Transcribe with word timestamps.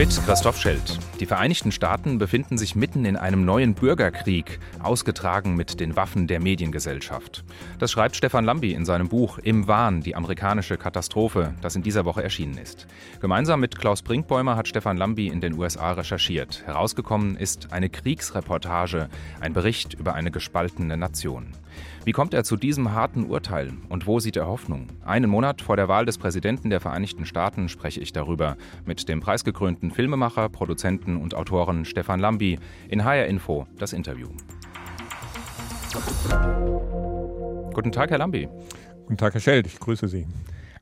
Mit 0.00 0.18
Christoph 0.24 0.56
Schelt. 0.56 0.98
Die 1.20 1.26
Vereinigten 1.26 1.72
Staaten 1.72 2.16
befinden 2.16 2.56
sich 2.56 2.74
mitten 2.74 3.04
in 3.04 3.18
einem 3.18 3.44
neuen 3.44 3.74
Bürgerkrieg, 3.74 4.58
ausgetragen 4.82 5.56
mit 5.56 5.78
den 5.78 5.94
Waffen 5.94 6.26
der 6.26 6.40
Mediengesellschaft. 6.40 7.44
Das 7.78 7.92
schreibt 7.92 8.16
Stefan 8.16 8.46
Lambi 8.46 8.72
in 8.72 8.86
seinem 8.86 9.10
Buch 9.10 9.36
Im 9.36 9.68
Wahn, 9.68 10.00
die 10.00 10.16
amerikanische 10.16 10.78
Katastrophe, 10.78 11.52
das 11.60 11.76
in 11.76 11.82
dieser 11.82 12.06
Woche 12.06 12.22
erschienen 12.22 12.56
ist. 12.56 12.86
Gemeinsam 13.20 13.60
mit 13.60 13.78
Klaus 13.78 14.00
Brinkbäumer 14.00 14.56
hat 14.56 14.68
Stefan 14.68 14.96
Lambi 14.96 15.26
in 15.26 15.42
den 15.42 15.52
USA 15.58 15.92
recherchiert. 15.92 16.62
Herausgekommen 16.64 17.36
ist 17.36 17.70
eine 17.70 17.90
Kriegsreportage, 17.90 19.10
ein 19.40 19.52
Bericht 19.52 19.92
über 19.92 20.14
eine 20.14 20.30
gespaltene 20.30 20.96
Nation. 20.96 21.52
Wie 22.04 22.12
kommt 22.12 22.32
er 22.32 22.44
zu 22.44 22.56
diesem 22.56 22.92
harten 22.92 23.26
Urteil 23.26 23.72
und 23.90 24.06
wo 24.06 24.20
sieht 24.20 24.36
er 24.36 24.46
Hoffnung? 24.46 24.88
Einen 25.04 25.30
Monat 25.30 25.60
vor 25.60 25.76
der 25.76 25.88
Wahl 25.88 26.06
des 26.06 26.16
Präsidenten 26.16 26.70
der 26.70 26.80
Vereinigten 26.80 27.26
Staaten 27.26 27.68
spreche 27.68 28.00
ich 28.00 28.12
darüber 28.12 28.56
mit 28.86 29.08
dem 29.08 29.20
preisgekrönten 29.20 29.89
Filmemacher, 29.90 30.48
Produzenten 30.48 31.16
und 31.16 31.34
Autoren 31.34 31.84
Stefan 31.84 32.20
Lambi 32.20 32.58
in 32.88 33.04
HR 33.04 33.26
Info 33.26 33.66
das 33.78 33.92
Interview. 33.92 34.28
Guten 37.72 37.92
Tag, 37.92 38.10
Herr 38.10 38.18
Lambi. 38.18 38.48
Guten 39.02 39.16
Tag, 39.16 39.34
Herr 39.34 39.40
Scheld, 39.40 39.66
ich 39.66 39.78
grüße 39.78 40.08
Sie. 40.08 40.26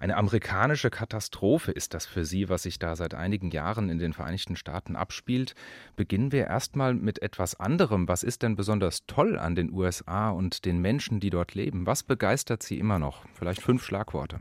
Eine 0.00 0.16
amerikanische 0.16 0.90
Katastrophe 0.90 1.72
ist 1.72 1.92
das 1.92 2.06
für 2.06 2.24
Sie, 2.24 2.48
was 2.48 2.62
sich 2.62 2.78
da 2.78 2.94
seit 2.94 3.14
einigen 3.14 3.50
Jahren 3.50 3.90
in 3.90 3.98
den 3.98 4.12
Vereinigten 4.12 4.54
Staaten 4.54 4.94
abspielt. 4.94 5.54
Beginnen 5.96 6.30
wir 6.30 6.46
erstmal 6.46 6.94
mit 6.94 7.20
etwas 7.20 7.58
anderem. 7.58 8.06
Was 8.06 8.22
ist 8.22 8.42
denn 8.42 8.54
besonders 8.54 9.06
toll 9.06 9.36
an 9.38 9.56
den 9.56 9.72
USA 9.72 10.30
und 10.30 10.64
den 10.66 10.80
Menschen, 10.80 11.18
die 11.18 11.30
dort 11.30 11.54
leben? 11.54 11.84
Was 11.86 12.04
begeistert 12.04 12.62
Sie 12.62 12.78
immer 12.78 13.00
noch? 13.00 13.24
Vielleicht 13.34 13.60
fünf 13.60 13.82
Schlagworte. 13.84 14.38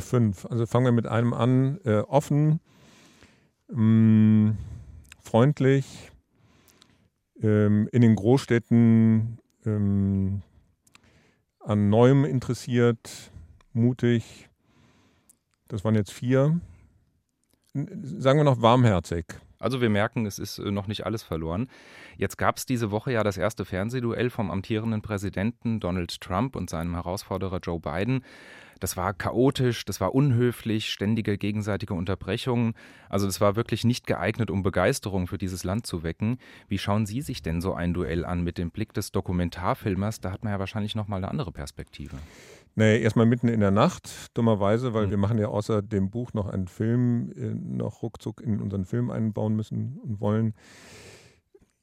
Fünf. 0.00 0.44
Also 0.46 0.66
fangen 0.66 0.84
wir 0.84 0.92
mit 0.92 1.06
einem 1.06 1.32
an. 1.32 1.78
Äh, 1.84 2.00
offen, 2.00 2.60
mh, 3.68 4.50
mm, 4.50 4.58
freundlich, 5.22 6.10
ähm, 7.42 7.88
in 7.92 8.02
den 8.02 8.16
Großstädten 8.16 9.38
ähm, 9.64 10.42
an 11.60 11.88
Neuem 11.90 12.24
interessiert, 12.24 13.30
mutig, 13.72 14.48
das 15.68 15.84
waren 15.84 15.94
jetzt 15.94 16.12
vier. 16.12 16.60
Sagen 17.74 18.38
wir 18.38 18.44
noch 18.44 18.62
warmherzig. 18.62 19.26
Also 19.58 19.80
wir 19.80 19.90
merken, 19.90 20.26
es 20.26 20.38
ist 20.38 20.58
äh, 20.58 20.70
noch 20.70 20.86
nicht 20.86 21.04
alles 21.04 21.22
verloren. 21.22 21.68
Jetzt 22.16 22.38
gab 22.38 22.58
es 22.58 22.66
diese 22.66 22.90
Woche 22.90 23.12
ja 23.12 23.24
das 23.24 23.36
erste 23.36 23.64
Fernsehduell 23.64 24.30
vom 24.30 24.50
amtierenden 24.50 25.02
Präsidenten 25.02 25.80
Donald 25.80 26.20
Trump 26.20 26.56
und 26.56 26.70
seinem 26.70 26.94
Herausforderer 26.94 27.58
Joe 27.58 27.80
Biden. 27.80 28.22
Das 28.80 28.96
war 28.96 29.12
chaotisch, 29.12 29.84
das 29.84 30.00
war 30.00 30.14
unhöflich, 30.14 30.90
ständige 30.90 31.36
gegenseitige 31.36 31.94
Unterbrechungen. 31.94 32.74
Also 33.08 33.26
das 33.26 33.40
war 33.40 33.56
wirklich 33.56 33.84
nicht 33.84 34.06
geeignet, 34.06 34.50
um 34.50 34.62
Begeisterung 34.62 35.26
für 35.26 35.38
dieses 35.38 35.64
Land 35.64 35.86
zu 35.86 36.04
wecken. 36.04 36.38
Wie 36.68 36.78
schauen 36.78 37.04
Sie 37.04 37.20
sich 37.20 37.42
denn 37.42 37.60
so 37.60 37.74
ein 37.74 37.92
Duell 37.92 38.24
an 38.24 38.44
mit 38.44 38.56
dem 38.56 38.70
Blick 38.70 38.92
des 38.92 39.10
Dokumentarfilmers? 39.10 40.20
Da 40.20 40.30
hat 40.30 40.44
man 40.44 40.52
ja 40.52 40.60
wahrscheinlich 40.60 40.94
noch 40.94 41.08
mal 41.08 41.16
eine 41.16 41.28
andere 41.28 41.50
Perspektive. 41.50 42.16
Nee, 42.78 43.00
erstmal 43.00 43.26
mitten 43.26 43.48
in 43.48 43.58
der 43.58 43.72
Nacht, 43.72 44.08
dummerweise, 44.34 44.94
weil 44.94 45.08
mhm. 45.08 45.10
wir 45.10 45.16
machen 45.16 45.38
ja 45.38 45.48
außer 45.48 45.82
dem 45.82 46.10
Buch 46.10 46.32
noch 46.32 46.46
einen 46.46 46.68
Film, 46.68 47.32
äh, 47.36 47.52
noch 47.52 48.02
ruckzuck 48.02 48.40
in 48.40 48.60
unseren 48.60 48.84
Film 48.84 49.10
einbauen 49.10 49.56
müssen 49.56 49.98
und 50.00 50.20
wollen. 50.20 50.54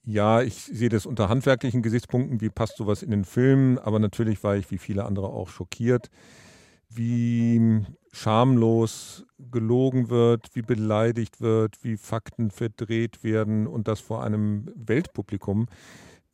Ja, 0.04 0.42
ich 0.42 0.56
sehe 0.56 0.88
das 0.88 1.06
unter 1.06 1.28
handwerklichen 1.28 1.82
Gesichtspunkten, 1.82 2.40
wie 2.40 2.48
passt 2.48 2.78
sowas 2.78 3.04
in 3.04 3.12
den 3.12 3.26
Film, 3.26 3.78
aber 3.84 4.00
natürlich 4.00 4.42
war 4.42 4.56
ich 4.56 4.72
wie 4.72 4.78
viele 4.78 5.04
andere 5.04 5.28
auch 5.28 5.50
schockiert, 5.50 6.10
wie 6.88 7.84
schamlos 8.14 9.26
gelogen 9.52 10.10
wird, 10.10 10.48
wie 10.54 10.62
beleidigt 10.62 11.42
wird, 11.42 11.84
wie 11.84 11.98
Fakten 11.98 12.52
verdreht 12.52 13.22
werden 13.22 13.68
und 13.68 13.90
das 13.90 14.00
vor 14.00 14.24
einem 14.24 14.72
Weltpublikum. 14.76 15.68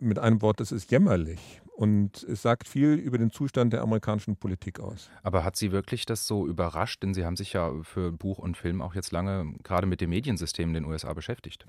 Mit 0.03 0.17
einem 0.17 0.41
Wort, 0.41 0.59
das 0.59 0.71
ist 0.71 0.89
jämmerlich. 0.89 1.61
Und 1.75 2.23
es 2.23 2.41
sagt 2.41 2.67
viel 2.67 2.93
über 2.93 3.19
den 3.19 3.29
Zustand 3.29 3.71
der 3.71 3.83
amerikanischen 3.83 4.35
Politik 4.35 4.79
aus. 4.79 5.11
Aber 5.21 5.43
hat 5.43 5.55
Sie 5.55 5.71
wirklich 5.71 6.07
das 6.07 6.25
so 6.25 6.47
überrascht? 6.47 7.03
Denn 7.03 7.13
Sie 7.13 7.23
haben 7.23 7.37
sich 7.37 7.53
ja 7.53 7.71
für 7.83 8.11
Buch 8.11 8.39
und 8.39 8.57
Film 8.57 8.81
auch 8.81 8.95
jetzt 8.95 9.11
lange 9.11 9.53
gerade 9.63 9.85
mit 9.85 10.01
dem 10.01 10.09
Mediensystem 10.09 10.69
in 10.69 10.73
den 10.73 10.85
USA 10.85 11.13
beschäftigt. 11.13 11.67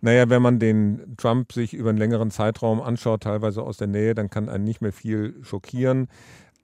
Naja, 0.00 0.30
wenn 0.30 0.40
man 0.40 0.58
den 0.58 1.14
Trump 1.18 1.52
sich 1.52 1.74
über 1.74 1.90
einen 1.90 1.98
längeren 1.98 2.30
Zeitraum 2.30 2.80
anschaut, 2.80 3.24
teilweise 3.24 3.62
aus 3.62 3.76
der 3.76 3.88
Nähe, 3.88 4.14
dann 4.14 4.30
kann 4.30 4.48
einen 4.48 4.64
nicht 4.64 4.80
mehr 4.80 4.92
viel 4.92 5.36
schockieren. 5.42 6.08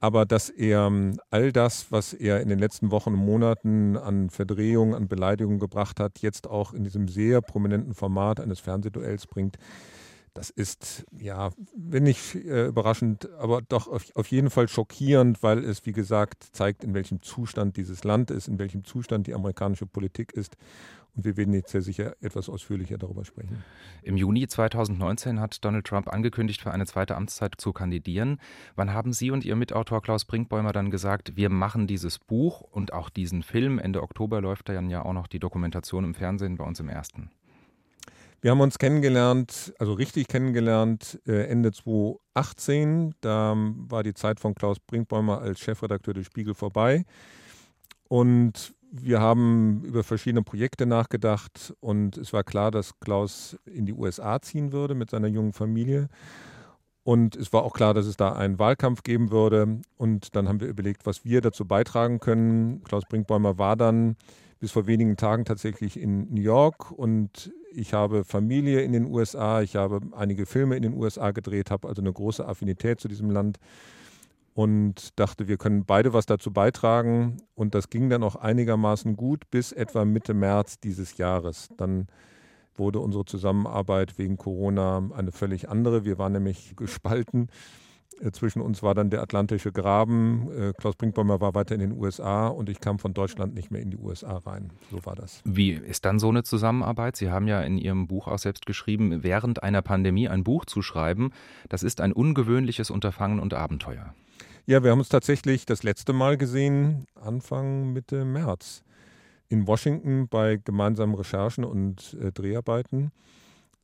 Aber 0.01 0.25
dass 0.25 0.49
er 0.49 0.87
ähm, 0.87 1.19
all 1.31 1.53
das, 1.53 1.93
was 1.93 2.15
er 2.15 2.41
in 2.41 2.49
den 2.49 2.59
letzten 2.59 2.91
Wochen 2.91 3.11
und 3.11 3.25
Monaten 3.25 3.99
an 3.99 4.31
Verdrehungen, 4.31 4.95
an 4.95 5.09
Beleidigungen 5.09 5.59
gebracht 5.59 6.01
hat, 6.01 6.21
jetzt 6.21 6.47
auch 6.47 6.73
in 6.73 6.85
diesem 6.85 7.09
sehr 7.09 7.43
prominenten 7.43 7.95
Format 7.95 8.41
eines 8.41 8.61
Fernsehduells 8.61 9.27
bringt, 9.27 9.59
das 10.37 10.51
ist, 10.51 11.07
ja, 11.19 11.51
wenn 11.75 12.03
nicht 12.03 12.35
äh, 12.35 12.67
überraschend, 12.67 13.29
aber 13.39 13.63
doch 13.63 13.89
auf, 13.89 14.05
auf, 14.15 14.27
jeden 14.29 14.51
Fall 14.51 14.69
schockierend, 14.69 15.43
weil 15.43 15.65
es, 15.65 15.87
wie 15.87 15.93
gesagt, 15.93 16.45
zeigt, 16.53 16.85
in 16.85 16.93
welchem 16.93 17.23
Zustand 17.23 17.79
dieses 17.79 18.05
Land 18.05 18.31
ist, 18.31 18.47
in 18.47 18.59
welchem 18.59 18.85
Zustand 18.85 19.27
die 19.27 19.35
amerikanische 19.35 19.87
Politik 19.87 20.33
ist. 20.33 20.57
Und 21.15 21.25
wir 21.25 21.39
werden 21.39 21.55
jetzt 21.55 21.71
sehr 21.71 21.81
sicher 21.81 22.17
etwas 22.21 22.51
ausführlicher 22.51 22.99
darüber 22.99 23.25
sprechen. 23.25 23.65
Im 24.03 24.19
Juni 24.19 24.47
2019 24.47 25.41
hat 25.41 25.65
Donald 25.65 25.87
Trump 25.87 26.13
angekündigt, 26.13 26.61
für 26.61 26.71
eine 26.71 26.85
zweite 26.85 27.17
Amtszeit 27.17 27.55
zu 27.57 27.73
kandidieren. 27.73 28.39
Wann 28.75 28.93
haben 28.93 29.15
Sie 29.15 29.31
und 29.31 29.43
Ihr 29.43 29.57
Mitautor 29.57 30.03
Klaus 30.03 30.27
Brinkbäumer 30.27 30.73
dann 30.73 30.91
gesagt, 30.91 31.35
wir 31.37 31.49
machen 31.49 31.87
dieses 31.87 32.19
Buch 32.19 32.61
und 32.61 32.93
auch 32.93 33.09
diesen 33.09 33.43
Film? 33.43 33.79
Ende 33.79 34.03
Oktober 34.03 34.43
läuft 34.43 34.69
dann 34.69 34.91
ja 34.91 35.03
auch 35.03 35.15
noch 35.15 35.29
die 35.29 35.39
Dokumentation 35.39 36.05
im 36.05 36.15
Fernsehen 36.15 36.59
bei 36.59 36.65
uns 36.65 36.79
im 36.79 36.91
ersten. 36.91 37.31
Wir 38.47 38.53
haben 38.53 38.61
uns 38.61 38.79
kennengelernt, 38.79 39.75
also 39.81 39.95
richtig 39.95 40.29
kennengelernt, 40.29 41.21
äh, 41.27 41.49
Ende 41.49 41.73
2018. 41.73 43.13
Da 43.21 43.57
war 43.57 44.05
die 44.05 44.15
Zeit 44.15 44.39
von 44.39 44.55
Klaus 44.55 44.79
Brinkbäumer 44.79 45.41
als 45.41 45.59
Chefredakteur 45.59 46.15
des 46.15 46.27
Spiegel 46.27 46.55
vorbei. 46.55 47.05
Und 48.07 48.73
wir 48.93 49.21
haben 49.21 49.83
über 49.83 50.05
verschiedene 50.05 50.45
Projekte 50.45 50.87
nachgedacht 50.87 51.75
und 51.81 52.19
es 52.19 52.33
war 52.33 52.45
klar, 52.45 52.71
dass 52.71 53.01
Klaus 53.01 53.59
in 53.65 53.85
die 53.85 53.95
USA 53.95 54.41
ziehen 54.41 54.71
würde 54.71 54.95
mit 54.95 55.11
seiner 55.11 55.27
jungen 55.27 55.53
Familie. 55.53 56.09
Und 57.03 57.35
es 57.35 57.53
war 57.53 57.65
auch 57.65 57.75
klar, 57.75 57.95
dass 57.95 58.07
es 58.07 58.17
da 58.17 58.33
einen 58.35 58.61
Wahlkampf 58.61 59.03
geben 59.03 59.33
würde. 59.33 59.81
Und 59.97 60.37
dann 60.37 60.47
haben 60.49 60.61
wir 60.61 60.69
überlegt, 60.69 61.05
was 61.05 61.25
wir 61.25 61.41
dazu 61.41 61.65
beitragen 61.65 62.21
können. 62.21 62.85
Klaus 62.85 63.07
Brinkbäumer 63.09 63.59
war 63.59 63.75
dann 63.75 64.15
bis 64.59 64.73
vor 64.73 64.87
wenigen 64.87 65.17
Tagen 65.17 65.45
tatsächlich 65.45 66.01
in 66.01 66.33
New 66.33 66.41
York 66.41 66.91
und 66.91 67.53
ich 67.73 67.93
habe 67.93 68.25
Familie 68.25 68.81
in 68.81 68.93
den 68.93 69.07
USA, 69.07 69.61
ich 69.61 69.77
habe 69.77 70.01
einige 70.13 70.47
Filme 70.47 70.77
in 70.77 70.83
den 70.83 70.95
USA 70.95 71.31
gedreht, 71.31 71.71
habe 71.71 71.89
also 71.89 72.01
eine 72.01 72.13
große 72.13 72.47
Affinität 72.47 73.01
zu 73.01 73.09
diesem 73.09 73.31
Land 73.31 73.59
und 74.55 75.19
dachte, 75.21 75.49
wir 75.49 75.59
können 75.59 75.85
beide 75.85 76.15
was 76.15 76.25
dazu 76.25 76.51
beitragen 76.51 77.37
und 77.55 77.75
das 77.75 77.91
ging 77.91 78.09
dann 78.09 78.23
auch 78.23 78.37
einigermaßen 78.37 79.15
gut 79.17 79.51
bis 79.51 79.73
etwa 79.73 80.07
Mitte 80.07 80.33
März 80.33 80.81
dieses 80.81 81.19
Jahres. 81.19 81.69
Dann 81.77 82.07
wurde 82.75 83.01
unsere 83.01 83.27
Zusammenarbeit 83.27 84.19
wegen 84.19 84.39
Corona 84.39 85.11
eine 85.15 85.33
völlig 85.33 85.69
andere. 85.69 86.05
Wir 86.05 86.19
waren 86.19 86.33
nämlich 86.33 86.75
gespalten. 86.77 87.49
Äh, 88.21 88.31
zwischen 88.33 88.63
uns 88.63 88.83
war 88.83 88.95
dann 88.95 89.11
der 89.11 89.23
Atlantische 89.23 89.73
Graben. 89.73 90.49
Äh, 90.51 90.73
Klaus 90.73 90.97
Brinkbäumer 90.97 91.41
war 91.41 91.55
weiter 91.55 91.75
in 91.75 91.81
den 91.81 91.93
USA 91.93 92.49
und 92.49 92.69
ich 92.69 92.81
kam 92.81 92.99
von 92.99 93.15
Deutschland 93.15 93.55
nicht 93.55 93.71
mehr 93.71 93.81
in 93.81 93.91
die 93.91 93.99
USA 93.99 94.39
rein. 94.39 94.71
So 94.91 95.05
war 95.05 95.15
das. 95.15 95.43
Wie 95.45 95.73
ist 95.73 96.05
dann 96.05 96.19
so 96.19 96.29
eine 96.29 96.43
Zusammenarbeit? 96.43 97.17
Sie 97.17 97.31
haben 97.31 97.49
ja 97.49 97.61
in 97.63 97.79
Ihrem 97.79 98.07
Buch 98.07 98.27
auch 98.29 98.39
selbst 98.39 98.67
geschrieben, 98.67 99.23
während 99.23 99.63
einer 99.63 99.83
Pandemie 99.83 100.29
ein 100.29 100.45
Buch 100.45 100.65
zu 100.65 100.83
schreiben, 100.83 101.31
das 101.69 101.83
ist 101.83 102.01
ein 102.01 102.13
ungewöhnliches 102.13 102.91
Unterfangen 102.91 103.41
und 103.41 103.55
Abenteuer. 103.55 104.15
Ja, 104.67 104.83
wir 104.83 104.91
haben 104.91 104.99
uns 104.99 105.09
tatsächlich 105.09 105.65
das 105.65 105.85
letzte 105.85 106.13
Mal 106.13 106.37
gesehen, 106.37 107.07
Anfang 107.15 107.93
Mitte 107.93 108.25
März, 108.25 108.83
in 109.49 109.67
Washington 109.67 110.27
bei 110.29 110.57
gemeinsamen 110.57 111.15
Recherchen 111.15 111.65
und 111.65 112.17
äh, 112.21 112.33
Dreharbeiten. 112.33 113.13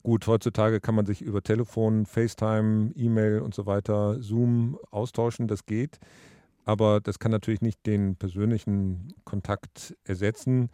Gut, 0.05 0.27
heutzutage 0.27 0.81
kann 0.81 0.95
man 0.95 1.05
sich 1.05 1.21
über 1.21 1.41
Telefon, 1.41 2.05
FaceTime, 2.05 2.91
E-Mail 2.93 3.39
und 3.39 3.55
so 3.55 3.65
weiter, 3.65 4.21
Zoom 4.21 4.77
austauschen, 4.91 5.47
das 5.47 5.65
geht. 5.65 5.97
Aber 6.65 6.99
das 6.99 7.19
kann 7.19 7.31
natürlich 7.31 7.61
nicht 7.61 7.85
den 7.85 8.17
persönlichen 8.17 9.13
Kontakt 9.23 9.95
ersetzen. 10.03 10.69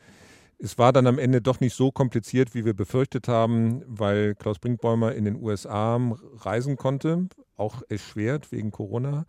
Es 0.58 0.80
war 0.80 0.94
dann 0.94 1.06
am 1.06 1.20
Ende 1.20 1.44
doch 1.44 1.60
nicht 1.60 1.76
so 1.76 1.92
kompliziert, 1.92 2.56
wie 2.56 2.66
wir 2.66 2.74
befürchtet 2.74 3.28
haben, 3.28 3.84
weil 3.86 4.34
Klaus 4.34 4.58
Brinkbäumer 4.58 5.14
in 5.14 5.26
den 5.26 5.36
USA 5.36 6.00
reisen 6.38 6.76
konnte, 6.76 7.30
auch 7.56 7.84
erschwert 7.88 8.52
wegen 8.52 8.72
Corona. 8.72 9.28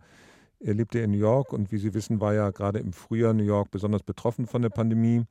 Er 0.59 0.73
lebte 0.73 0.97
in 0.97 1.11
New 1.11 1.17
York 1.17 1.53
und 1.53 1.71
wie 1.71 1.77
Sie 1.77 1.93
wissen, 1.93 2.19
war 2.19 2.33
ja 2.33 2.49
gerade 2.49 2.79
im 2.79 2.91
Frühjahr 2.91 3.33
New 3.33 3.43
York 3.43 3.69
besonders 3.69 4.01
betroffen 4.01 4.47
von 4.47 4.63
der 4.63 4.69
Pandemie, 4.69 5.25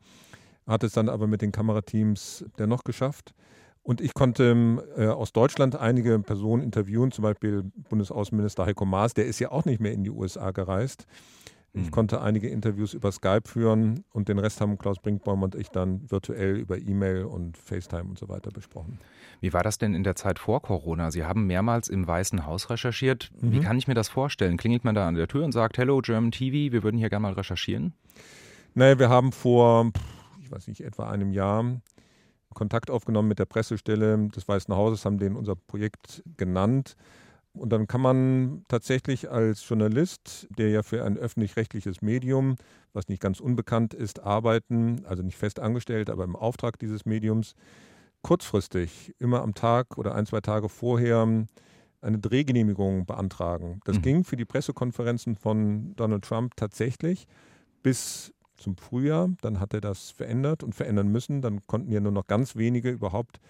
hat 0.64 0.84
es 0.84 0.93
dann 0.93 1.08
aber 1.08 1.26
mit 1.26 1.43
den 1.43 1.50
Kamerateams 1.50 2.44
dennoch 2.56 2.84
geschafft. 2.84 3.34
Und 3.82 4.00
ich 4.00 4.15
konnte 4.15 4.85
äh, 4.97 5.06
aus 5.06 5.32
Deutschland 5.32 5.77
einige 5.77 6.19
Personen 6.19 6.62
interviewen, 6.62 7.12
zum 7.12 7.23
Beispiel 7.23 7.65
Bundesaußenminister 7.88 8.67
Heiko 8.67 8.85
Maas, 8.85 9.15
der 9.15 9.27
ist 9.27 9.38
ja 9.38 9.50
auch 9.50 9.65
nicht 9.65 9.81
mehr 9.81 9.93
in 9.93 10.05
die 10.05 10.11
USA 10.11 10.50
gereist. 10.50 11.06
Ich 11.73 11.87
mhm. 11.87 11.91
konnte 11.93 12.21
einige 12.21 12.49
Interviews 12.49 12.94
über 12.94 13.12
Skype 13.12 13.43
führen 13.47 14.05
und 14.12 14.29
den 14.29 14.41
Rest 14.41 14.61
haben 14.61 14.77
Klaus 14.77 14.99
Brinkbaum 14.99 15.44
und 15.44 15.55
ich 15.55 15.69
dann 15.69 16.11
virtuell 16.11 16.56
über 16.56 16.79
E-Mail 16.79 17.25
und 17.25 17.56
FaceTime 17.56 18.05
und 18.05 18.19
so 18.19 18.29
weiter 18.29 18.50
besprochen. 18.50 18.99
Wie 19.41 19.53
war 19.53 19.62
das 19.62 19.79
denn 19.79 19.94
in 19.94 20.03
der 20.03 20.17
Zeit 20.17 20.41
vor 20.41 20.62
Corona? 20.62 21.12
Sie 21.12 21.25
haben 21.25 21.47
mehrmals 21.47 21.88
im 21.88 22.06
Weißen 22.06 22.44
Haus 22.44 22.71
recherchiert. 22.71 23.31
Mhm. 23.41 23.53
Wie 23.53 23.61
kann 23.61 23.79
ich 23.79 23.87
mir 23.87 23.94
das 23.94 24.09
vorstellen? 24.09 24.56
Klingelt 24.56 24.85
man 24.85 24.97
da 24.97 25.06
an 25.06 25.15
der 25.15 25.29
Tür 25.29 25.44
und 25.44 25.53
sagt, 25.53 25.79
Hello 25.79 26.00
German 26.00 26.33
TV, 26.33 26.73
wir 26.73 26.83
würden 26.83 26.99
hier 26.99 27.09
gerne 27.09 27.23
mal 27.23 27.35
recherchieren? 27.35 27.94
Naja, 28.75 28.99
wir 28.99 29.09
haben 29.09 29.31
vor, 29.31 29.93
ich 30.43 30.50
weiß 30.50 30.67
nicht, 30.67 30.81
etwa 30.81 31.09
einem 31.09 31.33
Jahr 31.33 31.65
Kontakt 32.55 32.91
aufgenommen 32.91 33.29
mit 33.29 33.38
der 33.38 33.47
Pressestelle 33.47 34.29
des 34.29 34.47
Weißen 34.49 34.75
Hauses, 34.75 35.05
haben 35.05 35.19
den 35.19 35.37
unser 35.37 35.56
Projekt 35.56 36.23
genannt 36.37 36.97
und 37.52 37.70
dann 37.70 37.87
kann 37.88 38.00
man 38.00 38.64
tatsächlich 38.69 39.31
als 39.31 39.69
Journalist, 39.69 40.47
der 40.56 40.70
ja 40.70 40.82
für 40.82 41.05
ein 41.05 41.19
öffentlich-rechtliches 41.19 42.00
Medium, 42.00 42.56
was 42.93 43.08
nicht 43.08 43.20
ganz 43.20 43.41
unbekannt 43.41 43.93
ist, 43.93 44.20
arbeiten, 44.20 45.05
also 45.05 45.23
nicht 45.23 45.37
fest 45.37 45.58
angestellt, 45.58 46.11
aber 46.11 46.25
im 46.25 46.37
Auftrag 46.37 46.79
dieses 46.79 47.06
Mediums, 47.06 47.55
kurzfristig, 48.23 49.14
immer 49.19 49.43
am 49.43 49.55
Tag 49.55 49.99
oder 49.99 50.14
ein, 50.14 50.26
zwei 50.26 50.41
Tage 50.41 50.69
vorher, 50.69 51.26
eine 52.02 52.19
Drehgenehmigung 52.19 53.05
beantragen. 53.05 53.81
Das 53.85 53.97
mhm. 53.97 54.02
ging 54.02 54.25
für 54.25 54.37
die 54.37 54.44
Pressekonferenzen 54.44 55.37
von 55.37 55.94
Donald 55.97 56.25
Trump 56.25 56.56
tatsächlich 56.56 57.26
bis 57.82 58.32
zum 58.61 58.77
Frühjahr. 58.77 59.31
Dann 59.41 59.61
hat 59.61 59.75
er 59.75 59.81
das 59.81 60.11
verändert 60.11 60.62
und 60.62 60.75
verändern 60.75 61.09
müssen. 61.09 61.43
Dann 61.43 61.67
konnten 61.67 61.91
ja 61.91 62.01
nur 62.01 62.12
noch 62.12 62.27
ganz 62.27 62.57
wenige 62.57 62.91
überhaupt 62.91 63.41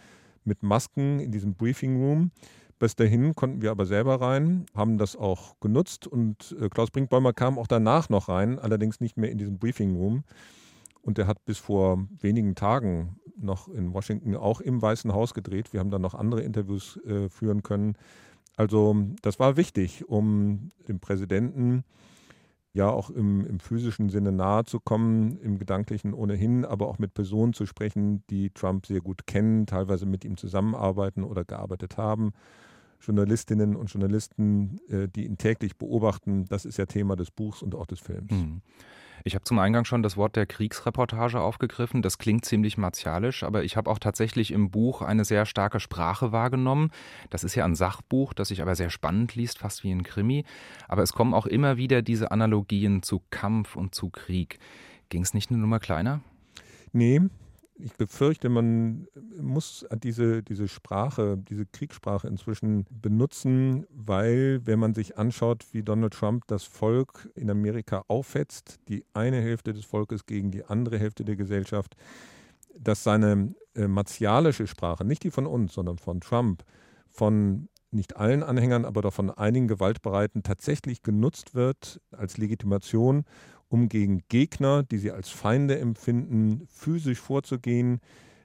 mit 0.44 0.62
Masken 0.62 1.20
in 1.20 1.32
diesem 1.32 1.54
Briefing 1.54 1.96
Room. 1.96 2.30
Bis 2.78 2.96
dahin 2.96 3.34
konnten 3.34 3.60
wir 3.60 3.72
aber 3.72 3.84
selber 3.84 4.22
rein, 4.22 4.64
haben 4.74 4.96
das 4.96 5.14
auch 5.14 5.60
genutzt 5.60 6.06
und 6.06 6.56
äh, 6.58 6.70
Klaus 6.70 6.90
Brinkbäumer 6.90 7.34
kam 7.34 7.58
auch 7.58 7.66
danach 7.66 8.08
noch 8.08 8.30
rein, 8.30 8.58
allerdings 8.58 9.00
nicht 9.00 9.18
mehr 9.18 9.30
in 9.30 9.36
diesem 9.36 9.58
Briefing 9.58 9.96
Room. 9.96 10.24
Und 11.02 11.18
er 11.18 11.26
hat 11.26 11.44
bis 11.44 11.58
vor 11.58 12.06
wenigen 12.20 12.54
Tagen 12.54 13.20
noch 13.36 13.68
in 13.68 13.92
Washington 13.92 14.34
auch 14.34 14.62
im 14.62 14.80
Weißen 14.80 15.12
Haus 15.12 15.34
gedreht. 15.34 15.74
Wir 15.74 15.80
haben 15.80 15.90
dann 15.90 16.00
noch 16.00 16.14
andere 16.14 16.40
Interviews 16.40 16.98
äh, 17.04 17.28
führen 17.28 17.62
können. 17.62 17.96
Also 18.56 18.96
das 19.20 19.38
war 19.38 19.58
wichtig, 19.58 20.08
um 20.08 20.70
dem 20.88 21.00
Präsidenten 21.00 21.84
ja 22.72 22.88
auch 22.88 23.10
im, 23.10 23.44
im 23.46 23.58
physischen 23.58 24.10
Sinne 24.10 24.32
nahe 24.32 24.64
zu 24.64 24.78
kommen, 24.78 25.36
im 25.38 25.58
gedanklichen 25.58 26.14
ohnehin, 26.14 26.64
aber 26.64 26.88
auch 26.88 26.98
mit 26.98 27.14
Personen 27.14 27.52
zu 27.52 27.66
sprechen, 27.66 28.22
die 28.30 28.50
Trump 28.50 28.86
sehr 28.86 29.00
gut 29.00 29.26
kennen, 29.26 29.66
teilweise 29.66 30.06
mit 30.06 30.24
ihm 30.24 30.36
zusammenarbeiten 30.36 31.24
oder 31.24 31.44
gearbeitet 31.44 31.96
haben. 31.96 32.32
Journalistinnen 33.00 33.76
und 33.76 33.90
Journalisten, 33.90 34.80
äh, 34.88 35.08
die 35.08 35.24
ihn 35.24 35.38
täglich 35.38 35.76
beobachten. 35.78 36.44
Das 36.48 36.64
ist 36.64 36.76
ja 36.76 36.86
Thema 36.86 37.16
des 37.16 37.30
Buchs 37.30 37.62
und 37.62 37.74
auch 37.74 37.86
des 37.86 37.98
Films. 37.98 38.30
Mhm. 38.30 38.60
Ich 39.24 39.34
habe 39.34 39.44
zum 39.44 39.58
Eingang 39.58 39.84
schon 39.84 40.02
das 40.02 40.16
Wort 40.16 40.36
der 40.36 40.46
Kriegsreportage 40.46 41.40
aufgegriffen. 41.40 42.02
Das 42.02 42.18
klingt 42.18 42.44
ziemlich 42.44 42.78
martialisch, 42.78 43.42
aber 43.42 43.64
ich 43.64 43.76
habe 43.76 43.90
auch 43.90 43.98
tatsächlich 43.98 44.52
im 44.52 44.70
Buch 44.70 45.02
eine 45.02 45.24
sehr 45.24 45.46
starke 45.46 45.80
Sprache 45.80 46.32
wahrgenommen. 46.32 46.90
Das 47.28 47.44
ist 47.44 47.54
ja 47.54 47.64
ein 47.64 47.74
Sachbuch, 47.74 48.32
das 48.32 48.48
sich 48.48 48.62
aber 48.62 48.74
sehr 48.74 48.90
spannend 48.90 49.34
liest, 49.34 49.58
fast 49.58 49.84
wie 49.84 49.90
ein 49.90 50.02
Krimi. 50.02 50.44
Aber 50.88 51.02
es 51.02 51.12
kommen 51.12 51.34
auch 51.34 51.46
immer 51.46 51.76
wieder 51.76 52.02
diese 52.02 52.30
Analogien 52.30 53.02
zu 53.02 53.22
Kampf 53.30 53.76
und 53.76 53.94
zu 53.94 54.10
Krieg. 54.10 54.58
Ging 55.08 55.22
es 55.22 55.34
nicht 55.34 55.50
eine 55.50 55.58
Nummer 55.58 55.80
kleiner? 55.80 56.20
Nee, 56.92 57.20
ich 57.82 57.94
befürchte, 57.94 58.48
man 58.48 59.06
muss 59.40 59.86
diese, 60.02 60.42
diese 60.42 60.68
Sprache, 60.68 61.38
diese 61.38 61.66
Kriegssprache 61.66 62.28
inzwischen 62.28 62.86
benutzen, 62.90 63.86
weil, 63.90 64.60
wenn 64.64 64.78
man 64.78 64.94
sich 64.94 65.18
anschaut, 65.18 65.66
wie 65.72 65.82
Donald 65.82 66.14
Trump 66.14 66.46
das 66.46 66.64
Volk 66.64 67.30
in 67.34 67.50
Amerika 67.50 68.04
aufhetzt, 68.08 68.80
die 68.88 69.04
eine 69.14 69.40
Hälfte 69.40 69.72
des 69.72 69.84
Volkes 69.84 70.26
gegen 70.26 70.50
die 70.50 70.64
andere 70.64 70.98
Hälfte 70.98 71.24
der 71.24 71.36
Gesellschaft, 71.36 71.96
dass 72.78 73.02
seine 73.02 73.54
äh, 73.74 73.88
martialische 73.88 74.66
Sprache, 74.66 75.04
nicht 75.04 75.24
die 75.24 75.30
von 75.30 75.46
uns, 75.46 75.74
sondern 75.74 75.98
von 75.98 76.20
Trump, 76.20 76.64
von 77.08 77.68
nicht 77.90 78.16
allen 78.16 78.42
Anhängern, 78.42 78.84
aber 78.84 79.02
doch 79.02 79.12
von 79.12 79.30
einigen 79.30 79.66
Gewaltbereiten 79.66 80.42
tatsächlich 80.42 81.02
genutzt 81.02 81.54
wird 81.54 82.00
als 82.12 82.38
Legitimation, 82.38 83.24
um 83.70 83.88
gegen 83.88 84.22
Gegner, 84.28 84.82
die 84.82 84.98
sie 84.98 85.12
als 85.12 85.30
Feinde 85.30 85.78
empfinden, 85.78 86.66
physisch 86.68 87.20
vorzugehen. 87.20 88.00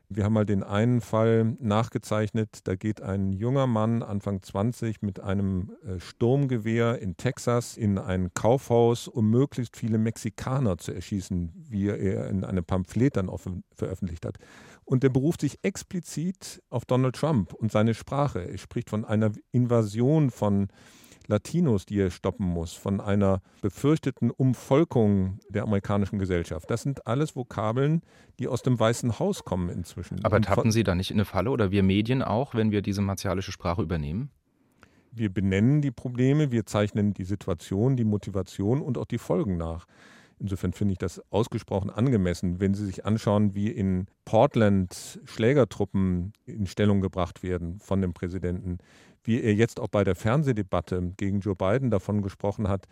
Wir 0.08 0.24
haben 0.24 0.34
mal 0.34 0.46
den 0.46 0.62
einen 0.62 1.02
Fall 1.02 1.58
nachgezeichnet, 1.60 2.60
da 2.66 2.76
geht 2.76 3.02
ein 3.02 3.34
junger 3.34 3.66
Mann, 3.66 4.04
Anfang 4.04 4.44
20, 4.44 5.02
mit 5.02 5.20
einem 5.20 5.72
äh, 5.84 6.00
Sturmgewehr 6.00 7.02
in 7.02 7.18
Texas 7.18 7.76
in 7.76 7.98
ein 7.98 8.32
Kaufhaus, 8.36 9.08
um 9.08 9.32
möglichst 9.32 9.76
viele 9.76 9.98
Mexikaner 9.98 10.78
zu 10.78 10.94
erschießen, 10.94 11.52
wie 11.56 11.88
er 11.88 12.30
in 12.30 12.44
einem 12.44 12.64
Pamphlet 12.64 13.18
dann 13.18 13.32
veröffentlicht 13.74 14.28
hat. 14.28 14.38
Und 14.84 15.04
er 15.04 15.10
beruft 15.10 15.42
sich 15.42 15.58
explizit 15.64 16.62
auf 16.70 16.86
Donald 16.86 17.16
Trump 17.16 17.54
und 17.54 17.72
seine 17.72 17.96
Sprache. 17.96 18.48
Er 18.48 18.60
spricht 18.60 18.92
von 18.92 19.06
einer 19.06 19.32
Invasion 19.52 20.30
von 20.30 20.68
Latinos, 21.28 21.86
die 21.86 22.00
er 22.00 22.12
stoppen 22.12 22.46
muss, 22.46 22.74
von 22.74 23.02
einer 23.02 23.42
befürchteten 23.62 24.32
Umvolkung 24.32 25.40
der 25.50 25.64
amerikanischen 25.64 26.20
Gesellschaft. 26.20 26.70
Das 26.70 26.84
sind 26.84 27.08
alles 27.08 27.36
Vokabeln, 27.36 28.02
die 28.40 28.48
aus 28.48 28.62
dem 28.62 28.80
Weißen 28.80 29.20
Haus 29.20 29.44
kommen 29.44 29.70
inzwischen. 29.70 30.24
Aber 30.24 30.42
tappen 30.42 30.72
Sie 30.72 30.84
da 30.84 30.96
nicht 30.96 31.12
in 31.12 31.18
eine 31.18 31.26
Falle 31.26 31.50
oder 31.52 31.72
wir 31.72 31.84
Medien 31.84 32.22
auch, 32.22 32.54
wenn 32.54 32.72
wir 32.72 32.82
diese 32.82 33.02
martialische 33.02 33.52
Sprache 33.52 33.82
übernehmen? 33.82 34.30
Wir 35.12 35.34
benennen 35.34 35.82
die 35.82 35.92
Probleme, 35.92 36.52
wir 36.52 36.66
zeichnen 36.66 37.14
die 37.14 37.24
Situation, 37.24 37.96
die 37.96 38.04
Motivation 38.04 38.82
und 38.82 38.98
auch 38.98 39.06
die 39.06 39.18
Folgen 39.18 39.58
nach. 39.58 39.86
Insofern 40.40 40.74
finde 40.74 40.92
ich 40.92 40.98
das 40.98 41.22
ausgesprochen 41.32 41.90
angemessen, 41.90 42.60
wenn 42.60 42.74
Sie 42.74 42.86
sich 42.86 43.06
anschauen, 43.06 43.56
wie 43.56 43.70
in 43.70 44.08
Portland 44.26 45.22
Schlägertruppen 45.24 46.34
in 46.46 46.68
Stellung 46.68 47.00
gebracht 47.00 47.42
werden 47.42 47.80
von 47.80 48.02
dem 48.02 48.14
Präsidenten, 48.14 48.80
wie 49.26 49.42
er 49.42 49.54
jetzt 49.54 49.80
auch 49.80 49.88
bei 49.88 50.04
der 50.04 50.16
Fernsehdebatte 50.16 51.14
gegen 51.18 51.40
Joe 51.40 51.56
Biden 51.56 51.92
davon 51.92 52.22
gesprochen 52.22 52.68
hat, 52.68 52.86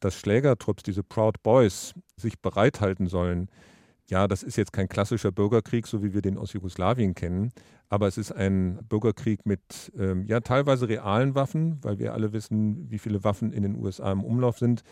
dass 0.00 0.14
Schlägertrupps, 0.16 0.82
diese 0.82 1.02
Proud 1.02 1.42
Boys, 1.42 1.94
sich 2.16 2.38
bereithalten 2.40 3.06
sollen. 3.06 3.48
Ja, 4.06 4.28
das 4.28 4.42
ist 4.42 4.56
jetzt 4.56 4.72
kein 4.72 4.88
klassischer 4.88 5.32
Bürgerkrieg, 5.32 5.86
so 5.86 6.02
wie 6.02 6.12
wir 6.12 6.20
den 6.20 6.36
aus 6.36 6.52
Jugoslawien 6.52 7.14
kennen, 7.14 7.52
aber 7.88 8.06
es 8.06 8.18
ist 8.18 8.32
ein 8.32 8.78
Bürgerkrieg 8.88 9.46
mit 9.46 9.92
ähm, 9.98 10.26
ja 10.26 10.40
teilweise 10.40 10.88
realen 10.88 11.34
Waffen, 11.34 11.78
weil 11.82 11.98
wir 11.98 12.12
alle 12.12 12.32
wissen, 12.32 12.90
wie 12.90 12.98
viele 12.98 13.24
Waffen 13.24 13.52
in 13.52 13.62
den 13.62 13.76
USA 13.76 14.12
im 14.12 14.22
Umlauf 14.22 14.58
sind 14.58 14.82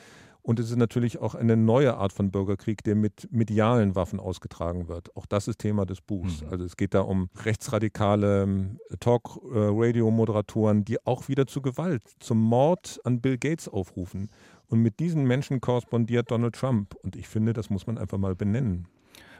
und 0.42 0.58
es 0.58 0.70
ist 0.70 0.76
natürlich 0.76 1.18
auch 1.18 1.36
eine 1.36 1.56
neue 1.56 1.96
Art 1.96 2.12
von 2.12 2.32
Bürgerkrieg, 2.32 2.82
der 2.82 2.96
mit 2.96 3.28
medialen 3.30 3.94
Waffen 3.94 4.18
ausgetragen 4.18 4.88
wird. 4.88 5.14
Auch 5.16 5.26
das 5.26 5.46
ist 5.46 5.60
Thema 5.60 5.86
des 5.86 6.00
Buchs. 6.00 6.42
Mhm. 6.42 6.48
Also 6.50 6.64
es 6.64 6.76
geht 6.76 6.94
da 6.94 7.02
um 7.02 7.28
rechtsradikale 7.44 8.42
ähm, 8.42 8.80
Talk-Radio-Moderatoren, 8.98 10.84
die 10.84 11.04
auch 11.06 11.28
wieder 11.28 11.46
zu 11.46 11.62
Gewalt, 11.62 12.02
zum 12.18 12.38
Mord 12.38 13.00
an 13.04 13.20
Bill 13.20 13.38
Gates 13.38 13.68
aufrufen. 13.68 14.30
Und 14.66 14.80
mit 14.80 14.98
diesen 14.98 15.24
Menschen 15.24 15.60
korrespondiert 15.60 16.30
Donald 16.30 16.56
Trump. 16.56 16.96
Und 17.02 17.14
ich 17.14 17.28
finde, 17.28 17.52
das 17.52 17.70
muss 17.70 17.86
man 17.86 17.96
einfach 17.96 18.18
mal 18.18 18.34
benennen. 18.34 18.88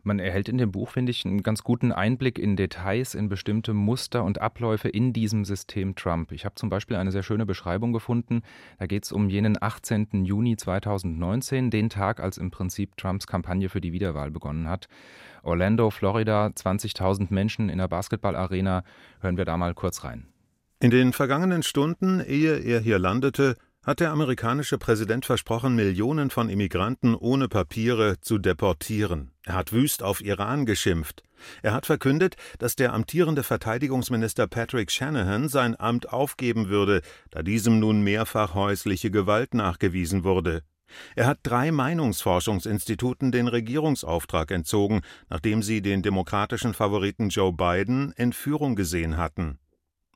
Man 0.04 0.18
erhält 0.18 0.48
in 0.48 0.58
dem 0.58 0.72
Buch, 0.72 0.90
finde 0.90 1.10
ich, 1.10 1.24
einen 1.24 1.44
ganz 1.44 1.62
guten 1.62 1.92
Einblick 1.92 2.36
in 2.38 2.56
Details, 2.56 3.14
in 3.14 3.28
bestimmte 3.28 3.72
Muster 3.72 4.24
und 4.24 4.40
Abläufe 4.40 4.88
in 4.88 5.12
diesem 5.12 5.44
System 5.44 5.94
Trump. 5.94 6.32
Ich 6.32 6.44
habe 6.44 6.56
zum 6.56 6.68
Beispiel 6.70 6.96
eine 6.96 7.12
sehr 7.12 7.22
schöne 7.22 7.46
Beschreibung 7.46 7.92
gefunden. 7.92 8.42
Da 8.80 8.86
geht 8.86 9.04
es 9.04 9.12
um 9.12 9.28
jenen 9.28 9.62
18. 9.62 10.24
Juni 10.24 10.56
2019, 10.56 11.70
den 11.70 11.88
Tag, 11.88 12.18
als 12.18 12.36
im 12.36 12.50
Prinzip 12.50 12.96
Trumps 12.96 13.28
Kampagne 13.28 13.68
für 13.68 13.80
die 13.80 13.92
Wiederwahl 13.92 14.32
begonnen 14.32 14.68
hat. 14.68 14.88
Orlando, 15.44 15.90
Florida, 15.90 16.46
20.000 16.46 17.28
Menschen 17.30 17.68
in 17.68 17.78
der 17.78 17.88
Basketballarena. 17.88 18.82
Hören 19.20 19.36
wir 19.36 19.44
da 19.44 19.56
mal 19.56 19.74
kurz 19.74 20.02
rein. 20.02 20.26
In 20.80 20.90
den 20.90 21.12
vergangenen 21.12 21.62
Stunden, 21.62 22.18
ehe 22.18 22.58
er 22.58 22.80
hier 22.80 22.98
landete, 22.98 23.56
hat 23.84 24.00
der 24.00 24.12
amerikanische 24.12 24.78
Präsident 24.78 25.26
versprochen, 25.26 25.74
Millionen 25.74 26.30
von 26.30 26.48
Immigranten 26.48 27.14
ohne 27.14 27.48
Papiere 27.48 28.20
zu 28.20 28.38
deportieren. 28.38 29.32
Er 29.44 29.54
hat 29.54 29.72
wüst 29.72 30.02
auf 30.02 30.20
Iran 30.20 30.66
geschimpft. 30.66 31.24
Er 31.62 31.72
hat 31.72 31.86
verkündet, 31.86 32.36
dass 32.58 32.76
der 32.76 32.92
amtierende 32.92 33.42
Verteidigungsminister 33.42 34.46
Patrick 34.46 34.92
Shanahan 34.92 35.48
sein 35.48 35.78
Amt 35.78 36.12
aufgeben 36.12 36.68
würde, 36.68 37.02
da 37.30 37.42
diesem 37.42 37.80
nun 37.80 38.02
mehrfach 38.02 38.54
häusliche 38.54 39.10
Gewalt 39.10 39.54
nachgewiesen 39.54 40.22
wurde. 40.22 40.62
Er 41.16 41.26
hat 41.26 41.40
drei 41.42 41.72
Meinungsforschungsinstituten 41.72 43.32
den 43.32 43.48
Regierungsauftrag 43.48 44.50
entzogen, 44.50 45.00
nachdem 45.28 45.62
sie 45.62 45.82
den 45.82 46.02
demokratischen 46.02 46.74
Favoriten 46.74 47.30
Joe 47.30 47.52
Biden 47.52 48.12
in 48.16 48.32
Führung 48.32 48.76
gesehen 48.76 49.16
hatten. 49.16 49.58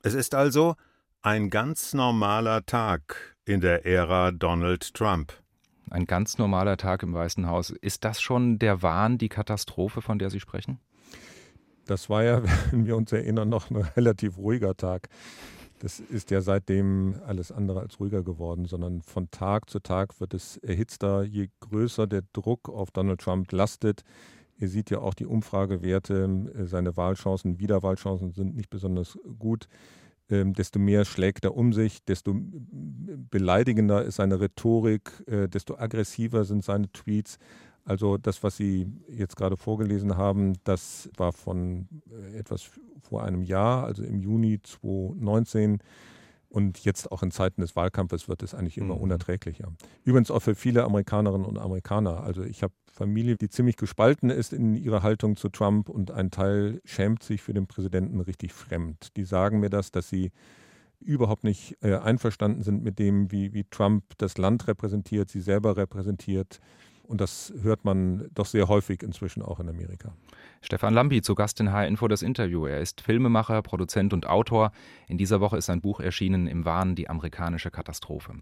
Es 0.03 0.13
ist 0.13 0.35
also 0.35 0.75
ein 1.21 1.49
ganz 1.49 1.93
normaler 1.93 2.65
Tag 2.65 3.36
in 3.47 3.61
der 3.61 3.85
Ära 3.85 4.31
Donald 4.31 4.93
Trump. 4.93 5.31
Ein 5.89 6.05
ganz 6.05 6.37
normaler 6.37 6.75
Tag 6.75 7.01
im 7.03 7.13
Weißen 7.13 7.47
Haus. 7.47 7.69
Ist 7.69 8.03
das 8.03 8.19
schon 8.19 8.59
der 8.59 8.81
Wahn, 8.81 9.17
die 9.17 9.29
Katastrophe, 9.29 10.01
von 10.01 10.19
der 10.19 10.29
Sie 10.29 10.41
sprechen? 10.41 10.79
Das 11.85 12.09
war 12.09 12.23
ja, 12.23 12.41
wenn 12.71 12.85
wir 12.85 12.97
uns 12.97 13.13
erinnern, 13.13 13.47
noch 13.47 13.69
ein 13.69 13.77
relativ 13.77 14.37
ruhiger 14.37 14.75
Tag. 14.75 15.07
Das 15.79 16.01
ist 16.01 16.29
ja 16.29 16.41
seitdem 16.41 17.15
alles 17.25 17.53
andere 17.53 17.79
als 17.79 18.01
ruhiger 18.01 18.21
geworden, 18.21 18.65
sondern 18.65 19.01
von 19.01 19.31
Tag 19.31 19.69
zu 19.69 19.79
Tag 19.79 20.19
wird 20.19 20.33
es 20.33 20.57
erhitzter, 20.57 21.23
je 21.23 21.47
größer 21.61 22.05
der 22.05 22.23
Druck 22.33 22.67
auf 22.67 22.91
Donald 22.91 23.21
Trump 23.21 23.49
lastet. 23.53 24.03
Ihr 24.57 24.67
seht 24.67 24.89
ja 24.89 24.99
auch 24.99 25.13
die 25.13 25.27
Umfragewerte, 25.27 26.65
seine 26.65 26.97
Wahlchancen, 26.97 27.59
Wiederwahlchancen 27.59 28.33
sind 28.33 28.55
nicht 28.55 28.69
besonders 28.69 29.17
gut. 29.39 29.69
Ähm, 30.29 30.53
desto 30.53 30.77
mehr 30.77 31.05
schlägt 31.05 31.45
er 31.45 31.55
um 31.55 31.71
sich, 31.71 32.03
desto 32.03 32.35
beleidigender 32.35 34.03
ist 34.03 34.15
seine 34.15 34.39
Rhetorik, 34.41 35.23
äh, 35.27 35.47
desto 35.47 35.77
aggressiver 35.77 36.43
sind 36.43 36.65
seine 36.65 36.91
Tweets. 36.91 37.37
Also 37.85 38.17
das, 38.17 38.43
was 38.43 38.57
Sie 38.57 38.91
jetzt 39.07 39.37
gerade 39.37 39.55
vorgelesen 39.55 40.17
haben, 40.17 40.55
das 40.65 41.09
war 41.15 41.31
von 41.31 41.87
äh, 42.11 42.37
etwas 42.37 42.69
vor 43.01 43.23
einem 43.23 43.41
Jahr, 43.41 43.85
also 43.85 44.03
im 44.03 44.19
Juni 44.19 44.59
2019. 44.61 45.79
Und 46.49 46.79
jetzt 46.79 47.11
auch 47.11 47.23
in 47.23 47.31
Zeiten 47.31 47.61
des 47.61 47.75
Wahlkampfes 47.75 48.27
wird 48.27 48.43
es 48.43 48.53
eigentlich 48.53 48.77
immer 48.77 48.95
mhm. 48.95 49.01
unerträglicher. 49.01 49.71
Übrigens 50.03 50.31
auch 50.31 50.41
für 50.41 50.55
viele 50.55 50.83
Amerikanerinnen 50.83 51.45
und 51.45 51.57
Amerikaner. 51.57 52.23
Also 52.23 52.43
ich 52.43 52.63
habe 52.63 52.73
Familie, 52.97 53.37
die 53.37 53.49
ziemlich 53.49 53.77
gespalten 53.77 54.29
ist 54.29 54.53
in 54.53 54.75
ihrer 54.75 55.03
Haltung 55.03 55.37
zu 55.37 55.49
Trump 55.49 55.87
und 55.87 56.11
ein 56.11 56.31
Teil 56.31 56.81
schämt 56.83 57.23
sich 57.23 57.41
für 57.41 57.53
den 57.53 57.67
Präsidenten 57.67 58.19
richtig 58.19 58.53
fremd. 58.53 59.15
Die 59.15 59.23
sagen 59.23 59.59
mir 59.59 59.69
das, 59.69 59.91
dass 59.91 60.09
sie 60.09 60.31
überhaupt 60.99 61.43
nicht 61.43 61.77
äh, 61.81 61.95
einverstanden 61.95 62.63
sind 62.63 62.83
mit 62.83 62.97
dem, 62.97 63.31
wie, 63.31 63.53
wie 63.53 63.65
Trump 63.65 64.03
das 64.17 64.37
Land 64.39 64.67
repräsentiert, 64.67 65.29
sie 65.29 65.41
selber 65.41 65.77
repräsentiert. 65.77 66.59
Und 67.03 67.21
das 67.21 67.53
hört 67.61 67.85
man 67.85 68.27
doch 68.33 68.47
sehr 68.47 68.67
häufig 68.67 69.01
inzwischen 69.03 69.41
auch 69.41 69.59
in 69.59 69.69
Amerika. 69.69 70.11
Stefan 70.61 70.93
Lambi 70.93 71.21
zu 71.21 71.35
Gast 71.35 71.59
in 71.59 71.71
H-Info 71.71 72.07
das 72.07 72.21
Interview. 72.21 72.65
Er 72.65 72.81
ist 72.81 72.99
Filmemacher, 72.99 73.61
Produzent 73.61 74.11
und 74.11 74.25
Autor. 74.27 74.71
In 75.07 75.17
dieser 75.17 75.39
Woche 75.39 75.57
ist 75.57 75.67
sein 75.67 75.79
Buch 75.79 76.01
erschienen 76.01 76.47
im 76.47 76.65
Wahn 76.65 76.95
die 76.95 77.09
amerikanische 77.09 77.71
Katastrophe. 77.71 78.33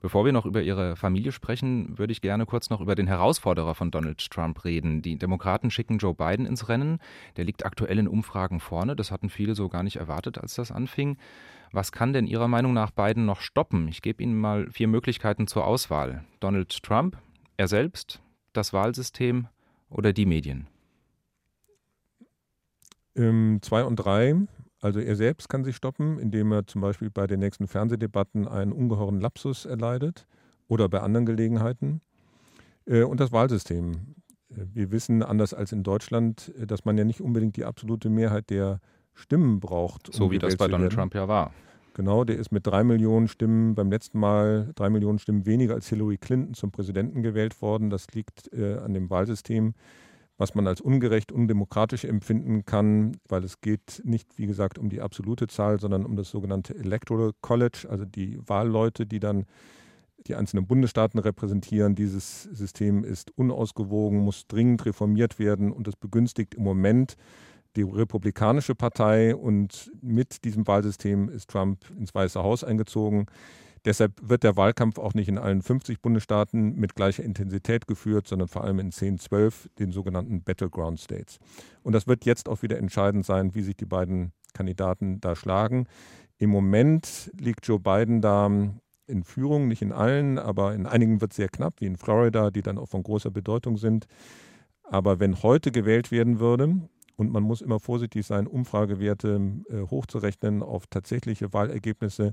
Bevor 0.00 0.24
wir 0.24 0.32
noch 0.32 0.46
über 0.46 0.62
Ihre 0.62 0.94
Familie 0.94 1.32
sprechen, 1.32 1.98
würde 1.98 2.12
ich 2.12 2.20
gerne 2.20 2.46
kurz 2.46 2.70
noch 2.70 2.80
über 2.80 2.94
den 2.94 3.08
Herausforderer 3.08 3.74
von 3.74 3.90
Donald 3.90 4.30
Trump 4.30 4.64
reden. 4.64 5.02
Die 5.02 5.16
Demokraten 5.16 5.70
schicken 5.70 5.98
Joe 5.98 6.14
Biden 6.14 6.46
ins 6.46 6.68
Rennen. 6.68 6.98
Der 7.36 7.44
liegt 7.44 7.66
aktuell 7.66 7.98
in 7.98 8.06
Umfragen 8.06 8.60
vorne. 8.60 8.94
Das 8.94 9.10
hatten 9.10 9.28
viele 9.28 9.54
so 9.54 9.68
gar 9.68 9.82
nicht 9.82 9.96
erwartet, 9.96 10.38
als 10.38 10.54
das 10.54 10.70
anfing. 10.70 11.16
Was 11.72 11.92
kann 11.92 12.12
denn 12.12 12.26
Ihrer 12.26 12.48
Meinung 12.48 12.72
nach 12.72 12.92
Biden 12.92 13.26
noch 13.26 13.40
stoppen? 13.40 13.88
Ich 13.88 14.00
gebe 14.00 14.22
Ihnen 14.22 14.38
mal 14.38 14.70
vier 14.70 14.88
Möglichkeiten 14.88 15.46
zur 15.46 15.66
Auswahl. 15.66 16.24
Donald 16.40 16.82
Trump, 16.82 17.18
er 17.56 17.68
selbst, 17.68 18.22
das 18.52 18.72
Wahlsystem 18.72 19.48
oder 19.90 20.12
die 20.12 20.26
Medien? 20.26 20.68
Ähm, 23.16 23.58
zwei 23.62 23.84
und 23.84 23.96
drei. 23.96 24.36
Also 24.80 25.00
er 25.00 25.16
selbst 25.16 25.48
kann 25.48 25.64
sich 25.64 25.76
stoppen, 25.76 26.18
indem 26.18 26.52
er 26.52 26.66
zum 26.66 26.80
Beispiel 26.80 27.10
bei 27.10 27.26
den 27.26 27.40
nächsten 27.40 27.66
Fernsehdebatten 27.66 28.46
einen 28.46 28.72
ungeheuren 28.72 29.20
Lapsus 29.20 29.64
erleidet 29.64 30.26
oder 30.68 30.88
bei 30.88 31.00
anderen 31.00 31.26
Gelegenheiten. 31.26 32.00
Äh, 32.86 33.02
und 33.02 33.20
das 33.20 33.32
Wahlsystem. 33.32 34.14
Äh, 34.50 34.64
wir 34.72 34.92
wissen, 34.92 35.22
anders 35.22 35.54
als 35.54 35.72
in 35.72 35.82
Deutschland, 35.82 36.52
äh, 36.58 36.66
dass 36.66 36.84
man 36.84 36.96
ja 36.96 37.04
nicht 37.04 37.20
unbedingt 37.20 37.56
die 37.56 37.64
absolute 37.64 38.08
Mehrheit 38.08 38.50
der 38.50 38.80
Stimmen 39.14 39.60
braucht. 39.60 40.08
Um 40.08 40.14
so 40.14 40.30
wie 40.30 40.38
das 40.38 40.56
bei 40.56 40.68
Donald 40.68 40.92
Trump 40.92 41.14
ja 41.14 41.26
war. 41.26 41.52
Genau, 41.94 42.22
der 42.22 42.36
ist 42.36 42.52
mit 42.52 42.64
drei 42.64 42.84
Millionen 42.84 43.26
Stimmen 43.26 43.74
beim 43.74 43.90
letzten 43.90 44.20
Mal 44.20 44.70
drei 44.76 44.88
Millionen 44.88 45.18
Stimmen 45.18 45.46
weniger 45.46 45.74
als 45.74 45.88
Hillary 45.88 46.16
Clinton 46.16 46.54
zum 46.54 46.70
Präsidenten 46.70 47.24
gewählt 47.24 47.60
worden. 47.60 47.90
Das 47.90 48.06
liegt 48.12 48.52
äh, 48.52 48.76
an 48.76 48.94
dem 48.94 49.10
Wahlsystem, 49.10 49.74
was 50.38 50.54
man 50.54 50.66
als 50.66 50.80
ungerecht, 50.80 51.32
undemokratisch 51.32 52.04
empfinden 52.04 52.64
kann, 52.64 53.16
weil 53.28 53.44
es 53.44 53.60
geht 53.60 54.00
nicht, 54.04 54.38
wie 54.38 54.46
gesagt, 54.46 54.78
um 54.78 54.88
die 54.88 55.00
absolute 55.00 55.48
Zahl, 55.48 55.80
sondern 55.80 56.06
um 56.06 56.16
das 56.16 56.30
sogenannte 56.30 56.74
Electoral 56.76 57.32
College, 57.40 57.86
also 57.90 58.04
die 58.04 58.38
Wahlleute, 58.46 59.04
die 59.04 59.18
dann 59.18 59.44
die 60.26 60.36
einzelnen 60.36 60.66
Bundesstaaten 60.66 61.18
repräsentieren. 61.18 61.94
Dieses 61.94 62.44
System 62.44 63.04
ist 63.04 63.36
unausgewogen, 63.36 64.20
muss 64.20 64.46
dringend 64.46 64.86
reformiert 64.86 65.38
werden 65.38 65.72
und 65.72 65.86
das 65.86 65.96
begünstigt 65.96 66.54
im 66.54 66.62
Moment 66.62 67.16
die 67.76 67.82
Republikanische 67.82 68.74
Partei 68.74 69.34
und 69.36 69.92
mit 70.00 70.44
diesem 70.44 70.66
Wahlsystem 70.66 71.28
ist 71.28 71.50
Trump 71.50 71.84
ins 71.96 72.14
Weiße 72.14 72.42
Haus 72.42 72.64
eingezogen. 72.64 73.26
Deshalb 73.84 74.12
wird 74.22 74.42
der 74.42 74.56
Wahlkampf 74.56 74.98
auch 74.98 75.14
nicht 75.14 75.28
in 75.28 75.38
allen 75.38 75.62
50 75.62 76.00
Bundesstaaten 76.00 76.74
mit 76.76 76.94
gleicher 76.94 77.22
Intensität 77.22 77.86
geführt, 77.86 78.26
sondern 78.26 78.48
vor 78.48 78.64
allem 78.64 78.78
in 78.78 78.92
10, 78.92 79.18
12, 79.18 79.70
den 79.78 79.92
sogenannten 79.92 80.42
Battleground 80.42 81.00
States. 81.00 81.38
Und 81.82 81.92
das 81.92 82.06
wird 82.06 82.24
jetzt 82.24 82.48
auch 82.48 82.62
wieder 82.62 82.78
entscheidend 82.78 83.24
sein, 83.24 83.54
wie 83.54 83.62
sich 83.62 83.76
die 83.76 83.86
beiden 83.86 84.32
Kandidaten 84.54 85.20
da 85.20 85.36
schlagen. 85.36 85.86
Im 86.38 86.50
Moment 86.50 87.30
liegt 87.38 87.66
Joe 87.66 87.80
Biden 87.80 88.20
da 88.20 88.50
in 89.06 89.24
Führung, 89.24 89.68
nicht 89.68 89.82
in 89.82 89.92
allen, 89.92 90.38
aber 90.38 90.74
in 90.74 90.86
einigen 90.86 91.20
wird 91.20 91.32
es 91.32 91.36
sehr 91.36 91.48
knapp, 91.48 91.80
wie 91.80 91.86
in 91.86 91.96
Florida, 91.96 92.50
die 92.50 92.62
dann 92.62 92.78
auch 92.78 92.88
von 92.88 93.02
großer 93.02 93.30
Bedeutung 93.30 93.76
sind. 93.78 94.06
Aber 94.82 95.20
wenn 95.20 95.42
heute 95.42 95.72
gewählt 95.72 96.10
werden 96.10 96.38
würde, 96.40 96.76
und 97.18 97.32
man 97.32 97.42
muss 97.42 97.60
immer 97.60 97.80
vorsichtig 97.80 98.24
sein, 98.24 98.46
Umfragewerte 98.46 99.40
äh, 99.68 99.82
hochzurechnen 99.90 100.62
auf 100.62 100.86
tatsächliche 100.86 101.52
Wahlergebnisse. 101.52 102.32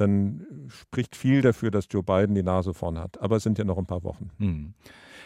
Dann 0.00 0.46
spricht 0.68 1.14
viel 1.14 1.42
dafür, 1.42 1.70
dass 1.70 1.86
Joe 1.90 2.02
Biden 2.02 2.34
die 2.34 2.42
Nase 2.42 2.72
vorn 2.72 2.98
hat. 2.98 3.20
Aber 3.20 3.36
es 3.36 3.42
sind 3.42 3.58
ja 3.58 3.64
noch 3.64 3.76
ein 3.76 3.84
paar 3.84 4.02
Wochen. 4.02 4.30
Hm. 4.38 4.72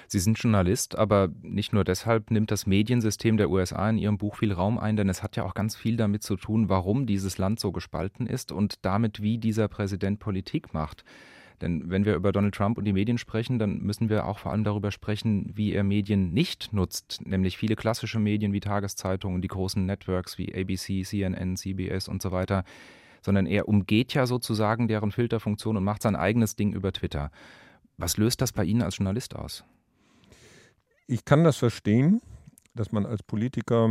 Sie 0.08 0.18
sind 0.18 0.36
Journalist, 0.36 0.98
aber 0.98 1.28
nicht 1.42 1.72
nur 1.72 1.84
deshalb 1.84 2.32
nimmt 2.32 2.50
das 2.50 2.66
Mediensystem 2.66 3.36
der 3.36 3.50
USA 3.50 3.88
in 3.88 3.98
Ihrem 3.98 4.18
Buch 4.18 4.36
viel 4.36 4.52
Raum 4.52 4.78
ein, 4.78 4.96
denn 4.96 5.08
es 5.08 5.22
hat 5.22 5.36
ja 5.36 5.44
auch 5.44 5.54
ganz 5.54 5.76
viel 5.76 5.96
damit 5.96 6.24
zu 6.24 6.34
tun, 6.34 6.68
warum 6.68 7.06
dieses 7.06 7.38
Land 7.38 7.60
so 7.60 7.70
gespalten 7.70 8.26
ist 8.26 8.50
und 8.50 8.84
damit, 8.84 9.22
wie 9.22 9.38
dieser 9.38 9.68
Präsident 9.68 10.18
Politik 10.18 10.74
macht. 10.74 11.04
Denn 11.60 11.88
wenn 11.88 12.04
wir 12.04 12.16
über 12.16 12.32
Donald 12.32 12.56
Trump 12.56 12.76
und 12.76 12.84
die 12.84 12.92
Medien 12.92 13.16
sprechen, 13.16 13.60
dann 13.60 13.78
müssen 13.78 14.08
wir 14.08 14.26
auch 14.26 14.40
vor 14.40 14.50
allem 14.50 14.64
darüber 14.64 14.90
sprechen, 14.90 15.52
wie 15.54 15.72
er 15.72 15.84
Medien 15.84 16.32
nicht 16.32 16.72
nutzt, 16.72 17.20
nämlich 17.24 17.56
viele 17.56 17.76
klassische 17.76 18.18
Medien 18.18 18.52
wie 18.52 18.60
Tageszeitungen, 18.60 19.40
die 19.40 19.48
großen 19.48 19.86
Networks 19.86 20.36
wie 20.36 20.52
ABC, 20.52 21.04
CNN, 21.04 21.56
CBS 21.56 22.08
und 22.08 22.22
so 22.22 22.32
weiter, 22.32 22.64
sondern 23.24 23.46
er 23.46 23.68
umgeht 23.68 24.14
ja 24.14 24.26
sozusagen 24.26 24.86
deren 24.86 25.10
Filterfunktion 25.10 25.76
und 25.76 25.84
macht 25.84 26.02
sein 26.02 26.16
eigenes 26.16 26.56
Ding 26.56 26.72
über 26.72 26.92
Twitter. 26.92 27.30
Was 27.96 28.16
löst 28.16 28.40
das 28.40 28.52
bei 28.52 28.64
Ihnen 28.64 28.82
als 28.82 28.98
Journalist 28.98 29.34
aus? 29.34 29.64
Ich 31.06 31.24
kann 31.24 31.44
das 31.44 31.56
verstehen, 31.56 32.20
dass 32.74 32.92
man 32.92 33.06
als 33.06 33.22
Politiker 33.22 33.88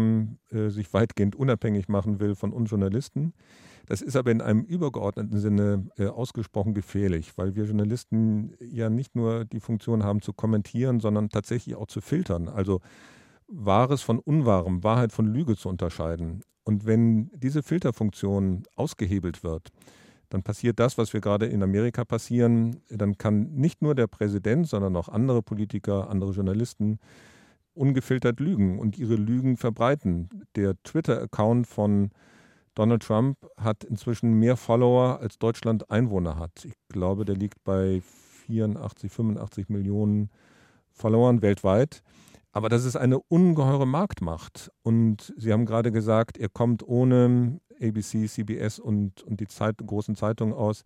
äh, 0.51 0.69
sich 0.69 0.93
weitgehend 0.93 1.35
unabhängig 1.35 1.87
machen 1.87 2.19
will 2.19 2.35
von 2.35 2.51
uns 2.51 2.69
Journalisten. 2.69 3.33
Das 3.85 4.01
ist 4.01 4.15
aber 4.15 4.31
in 4.31 4.41
einem 4.41 4.61
übergeordneten 4.61 5.39
Sinne 5.39 5.87
äh, 5.97 6.07
ausgesprochen 6.07 6.73
gefährlich, 6.73 7.37
weil 7.37 7.55
wir 7.55 7.65
Journalisten 7.65 8.55
ja 8.59 8.89
nicht 8.89 9.15
nur 9.15 9.45
die 9.45 9.59
Funktion 9.59 10.03
haben 10.03 10.21
zu 10.21 10.33
kommentieren, 10.33 10.99
sondern 10.99 11.29
tatsächlich 11.29 11.75
auch 11.75 11.87
zu 11.87 12.01
filtern. 12.01 12.49
Also 12.49 12.81
Wahres 13.47 14.01
von 14.01 14.19
Unwahrem, 14.19 14.83
Wahrheit 14.83 15.11
von 15.11 15.25
Lüge 15.25 15.55
zu 15.55 15.69
unterscheiden. 15.69 16.43
Und 16.63 16.85
wenn 16.85 17.29
diese 17.35 17.63
Filterfunktion 17.63 18.63
ausgehebelt 18.75 19.43
wird, 19.43 19.69
dann 20.29 20.43
passiert 20.43 20.79
das, 20.79 20.97
was 20.97 21.13
wir 21.13 21.21
gerade 21.21 21.45
in 21.45 21.61
Amerika 21.61 22.05
passieren. 22.05 22.81
Dann 22.89 23.17
kann 23.17 23.53
nicht 23.53 23.81
nur 23.81 23.93
der 23.93 24.07
Präsident, 24.07 24.67
sondern 24.67 24.95
auch 24.95 25.09
andere 25.09 25.43
Politiker, 25.43 26.09
andere 26.09 26.31
Journalisten 26.31 26.99
ungefiltert 27.75 28.39
lügen 28.39 28.79
und 28.79 28.97
ihre 28.97 29.15
Lügen 29.15 29.57
verbreiten. 29.57 30.29
Der 30.55 30.75
Twitter-Account 30.83 31.67
von 31.67 32.11
Donald 32.75 33.03
Trump 33.03 33.37
hat 33.57 33.83
inzwischen 33.83 34.33
mehr 34.33 34.57
Follower, 34.57 35.19
als 35.19 35.37
Deutschland 35.37 35.91
Einwohner 35.91 36.37
hat. 36.37 36.65
Ich 36.65 36.73
glaube, 36.89 37.25
der 37.25 37.35
liegt 37.35 37.63
bei 37.63 38.01
84, 38.47 39.11
85 39.11 39.69
Millionen 39.69 40.29
Followern 40.91 41.41
weltweit. 41.41 42.03
Aber 42.53 42.69
das 42.69 42.85
ist 42.85 42.95
eine 42.95 43.19
ungeheure 43.19 43.87
Marktmacht. 43.87 44.71
Und 44.83 45.33
Sie 45.35 45.51
haben 45.51 45.65
gerade 45.65 45.91
gesagt, 45.91 46.37
er 46.37 46.49
kommt 46.49 46.87
ohne 46.87 47.59
ABC, 47.81 48.27
CBS 48.27 48.79
und, 48.79 49.23
und 49.23 49.39
die 49.39 49.47
Zeit, 49.47 49.77
großen 49.83 50.15
Zeitungen 50.15 50.53
aus. 50.53 50.83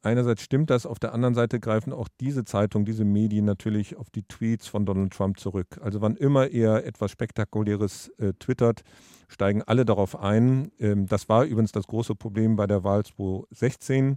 Einerseits 0.00 0.42
stimmt 0.42 0.70
das, 0.70 0.84
auf 0.84 0.98
der 0.98 1.12
anderen 1.12 1.34
Seite 1.34 1.60
greifen 1.60 1.92
auch 1.92 2.08
diese 2.18 2.44
Zeitungen, 2.44 2.84
diese 2.84 3.04
Medien 3.04 3.44
natürlich 3.44 3.96
auf 3.96 4.10
die 4.10 4.24
Tweets 4.24 4.66
von 4.66 4.84
Donald 4.84 5.12
Trump 5.12 5.38
zurück. 5.38 5.78
Also 5.80 6.00
wann 6.00 6.16
immer 6.16 6.48
er 6.48 6.84
etwas 6.84 7.12
Spektakuläres 7.12 8.08
äh, 8.18 8.32
twittert, 8.32 8.82
steigen 9.28 9.62
alle 9.62 9.84
darauf 9.84 10.18
ein. 10.18 10.72
Ähm, 10.80 11.06
das 11.06 11.28
war 11.28 11.44
übrigens 11.44 11.70
das 11.70 11.86
große 11.86 12.16
Problem 12.16 12.56
bei 12.56 12.66
der 12.66 12.82
Wahl 12.82 13.04
2016 13.04 14.16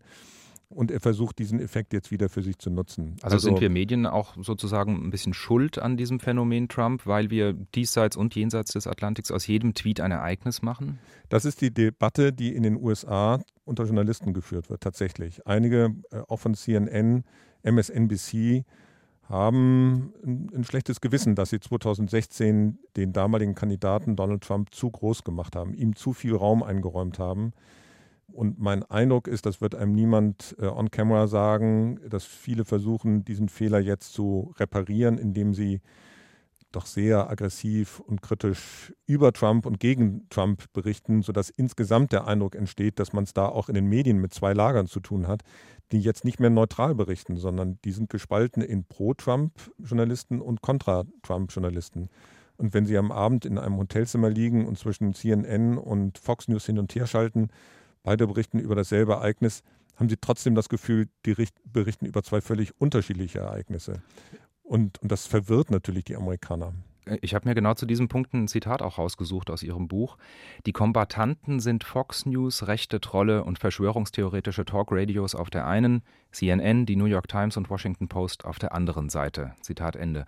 und 0.69 0.91
er 0.91 0.99
versucht 0.99 1.39
diesen 1.39 1.59
Effekt 1.59 1.93
jetzt 1.93 2.11
wieder 2.11 2.29
für 2.29 2.41
sich 2.41 2.57
zu 2.57 2.69
nutzen. 2.69 3.15
Also, 3.21 3.35
also, 3.35 3.49
sind 3.49 3.61
wir 3.61 3.69
Medien 3.69 4.05
auch 4.05 4.35
sozusagen 4.41 5.05
ein 5.05 5.09
bisschen 5.09 5.33
schuld 5.33 5.79
an 5.79 5.97
diesem 5.97 6.19
Phänomen 6.19 6.67
Trump, 6.67 7.05
weil 7.05 7.29
wir 7.29 7.53
diesseits 7.53 8.17
und 8.17 8.35
jenseits 8.35 8.73
des 8.73 8.87
Atlantiks 8.87 9.31
aus 9.31 9.47
jedem 9.47 9.73
Tweet 9.73 10.01
ein 10.01 10.11
Ereignis 10.11 10.61
machen? 10.61 10.99
Das 11.29 11.45
ist 11.45 11.61
die 11.61 11.73
Debatte, 11.73 12.33
die 12.33 12.55
in 12.55 12.63
den 12.63 12.75
USA 12.81 13.39
unter 13.63 13.85
Journalisten 13.85 14.33
geführt 14.33 14.69
wird, 14.69 14.81
tatsächlich. 14.81 15.45
Einige, 15.47 15.95
äh, 16.11 16.19
auch 16.27 16.39
von 16.39 16.53
CNN, 16.53 17.23
MSNBC, 17.63 18.65
haben 19.27 20.13
ein, 20.23 20.63
schlechtes 20.65 21.01
Gewissen, 21.01 21.33
dass 21.33 21.49
sie 21.49 21.59
2016 21.59 22.77
den 22.95 23.11
damaligen 23.11 23.55
Kandidaten 23.55 24.15
Donald 24.15 24.43
Trump 24.43 24.73
zu 24.73 24.91
groß 24.91 25.23
gemacht 25.23 25.55
haben, 25.55 25.73
ihm 25.73 25.95
zu 25.95 26.13
viel 26.13 26.35
Raum 26.35 26.61
eingeräumt 26.61 27.17
haben 27.17 27.53
Und 28.31 28.59
mein 28.59 28.83
Eindruck 28.83 29.27
ist, 29.27 29.45
das 29.45 29.61
wird 29.61 29.75
einem 29.75 29.93
niemand 29.93 30.55
äh, 30.59 30.65
on 30.65 30.91
camera 30.91 31.27
sagen, 31.27 31.99
dass 32.09 32.25
viele 32.25 32.65
versuchen, 32.65 33.23
diesen 33.23 33.49
Fehler 33.49 33.79
jetzt 33.79 34.13
zu 34.13 34.53
reparieren, 34.57 35.17
indem 35.17 35.53
sie 35.53 35.81
doch 36.75 36.85
sehr 36.85 37.29
aggressiv 37.29 38.01
und 38.01 38.21
kritisch 38.21 38.93
über 39.05 39.31
Trump 39.31 39.65
und 39.65 39.79
gegen 39.79 40.27
Trump 40.29 40.65
berichten, 40.73 41.21
sodass 41.21 41.49
insgesamt 41.49 42.11
der 42.11 42.27
Eindruck 42.27 42.55
entsteht, 42.55 42.99
dass 42.99 43.13
man 43.13 43.23
es 43.23 43.33
da 43.33 43.47
auch 43.47 43.69
in 43.69 43.75
den 43.75 43.87
Medien 43.87 44.17
mit 44.17 44.33
zwei 44.33 44.53
Lagern 44.53 44.87
zu 44.87 44.99
tun 44.99 45.27
hat, 45.27 45.41
die 45.91 46.01
jetzt 46.01 46.25
nicht 46.25 46.39
mehr 46.39 46.49
neutral 46.49 46.95
berichten, 46.95 47.37
sondern 47.37 47.79
die 47.85 47.91
sind 47.91 48.09
gespalten 48.09 48.61
in 48.61 48.83
Pro-Trump-Journalisten 48.85 50.41
und 50.41 50.61
Contra-Trump-Journalisten. 50.61 52.09
Und 52.57 52.73
wenn 52.73 52.85
sie 52.85 52.97
am 52.97 53.11
Abend 53.11 53.45
in 53.45 53.57
einem 53.57 53.77
Hotelzimmer 53.77 54.29
liegen 54.29 54.65
und 54.65 54.77
zwischen 54.77 55.13
CNN 55.13 55.77
und 55.77 56.17
Fox 56.17 56.47
News 56.47 56.65
hin 56.65 56.79
und 56.79 56.93
her 56.95 57.07
schalten, 57.07 57.49
beide 58.05 58.27
berichten 58.27 58.59
über 58.59 58.75
dasselbe 58.75 59.13
Ereignis, 59.13 59.63
haben 59.97 60.09
sie 60.09 60.17
trotzdem 60.17 60.55
das 60.55 60.69
Gefühl, 60.69 61.09
die 61.25 61.35
berichten 61.65 62.05
über 62.05 62.23
zwei 62.23 62.39
völlig 62.39 62.79
unterschiedliche 62.79 63.39
Ereignisse. 63.39 64.01
Und, 64.63 64.99
und 65.01 65.11
das 65.11 65.27
verwirrt 65.27 65.71
natürlich 65.71 66.05
die 66.05 66.15
Amerikaner. 66.15 66.73
Ich 67.21 67.35
habe 67.35 67.47
mir 67.47 67.53
genau 67.53 67.75
zu 67.75 67.85
diesem 67.85 68.07
Punkt 68.07 68.33
ein 68.33 68.47
Zitat 68.47 68.81
auch 68.81 68.97
rausgesucht 68.97 69.51
aus 69.51 69.61
Ihrem 69.61 69.87
Buch. 69.87 70.17
Die 70.65 70.71
Kombatanten 70.71 71.59
sind 71.59 71.83
Fox 71.83 72.25
News, 72.25 72.65
rechte 72.67 72.99
Trolle 72.99 73.43
und 73.43 73.59
verschwörungstheoretische 73.59 74.65
Talkradios 74.65 75.35
auf 75.35 75.51
der 75.51 75.67
einen, 75.67 76.01
CNN, 76.31 76.87
die 76.87 76.95
New 76.95 77.05
York 77.05 77.27
Times 77.27 77.57
und 77.57 77.69
Washington 77.69 78.07
Post 78.07 78.45
auf 78.45 78.57
der 78.57 78.73
anderen 78.73 79.09
Seite. 79.09 79.53
Zitat 79.61 79.95
Ende. 79.95 80.25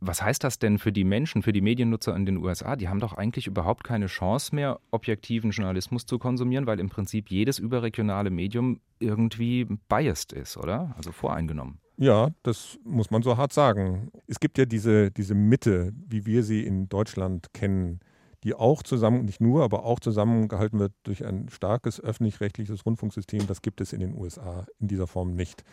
Was 0.00 0.22
heißt 0.22 0.44
das 0.44 0.58
denn 0.58 0.78
für 0.78 0.92
die 0.92 1.04
Menschen, 1.04 1.42
für 1.42 1.52
die 1.52 1.60
Mediennutzer 1.60 2.14
in 2.14 2.26
den 2.26 2.36
USA? 2.36 2.76
Die 2.76 2.88
haben 2.88 3.00
doch 3.00 3.14
eigentlich 3.14 3.46
überhaupt 3.46 3.84
keine 3.84 4.06
Chance 4.06 4.54
mehr, 4.54 4.78
objektiven 4.90 5.50
Journalismus 5.50 6.06
zu 6.06 6.18
konsumieren, 6.18 6.66
weil 6.66 6.80
im 6.80 6.90
Prinzip 6.90 7.30
jedes 7.30 7.58
überregionale 7.58 8.30
Medium 8.30 8.80
irgendwie 8.98 9.66
biased 9.88 10.32
ist, 10.32 10.56
oder? 10.56 10.94
Also 10.96 11.12
voreingenommen. 11.12 11.78
Ja, 11.98 12.28
das 12.42 12.78
muss 12.84 13.10
man 13.10 13.22
so 13.22 13.36
hart 13.38 13.54
sagen. 13.54 14.10
Es 14.26 14.38
gibt 14.38 14.58
ja 14.58 14.66
diese, 14.66 15.10
diese 15.10 15.34
Mitte, 15.34 15.92
wie 16.06 16.26
wir 16.26 16.42
sie 16.42 16.62
in 16.62 16.88
Deutschland 16.88 17.54
kennen, 17.54 18.00
die 18.44 18.54
auch 18.54 18.82
zusammen, 18.82 19.24
nicht 19.24 19.40
nur, 19.40 19.64
aber 19.64 19.84
auch 19.84 19.98
zusammengehalten 19.98 20.78
wird 20.78 20.92
durch 21.04 21.24
ein 21.24 21.48
starkes 21.48 22.00
öffentlich-rechtliches 22.00 22.84
Rundfunksystem. 22.84 23.46
Das 23.46 23.62
gibt 23.62 23.80
es 23.80 23.94
in 23.94 24.00
den 24.00 24.14
USA 24.14 24.66
in 24.78 24.88
dieser 24.88 25.06
Form 25.06 25.34
nicht. 25.34 25.64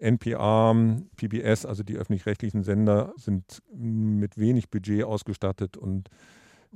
NPR, 0.00 0.74
PBS, 1.16 1.66
also 1.66 1.82
die 1.82 1.96
öffentlich-rechtlichen 1.96 2.62
Sender, 2.62 3.12
sind 3.16 3.62
mit 3.72 4.38
wenig 4.38 4.70
Budget 4.70 5.04
ausgestattet 5.04 5.76
und 5.76 6.08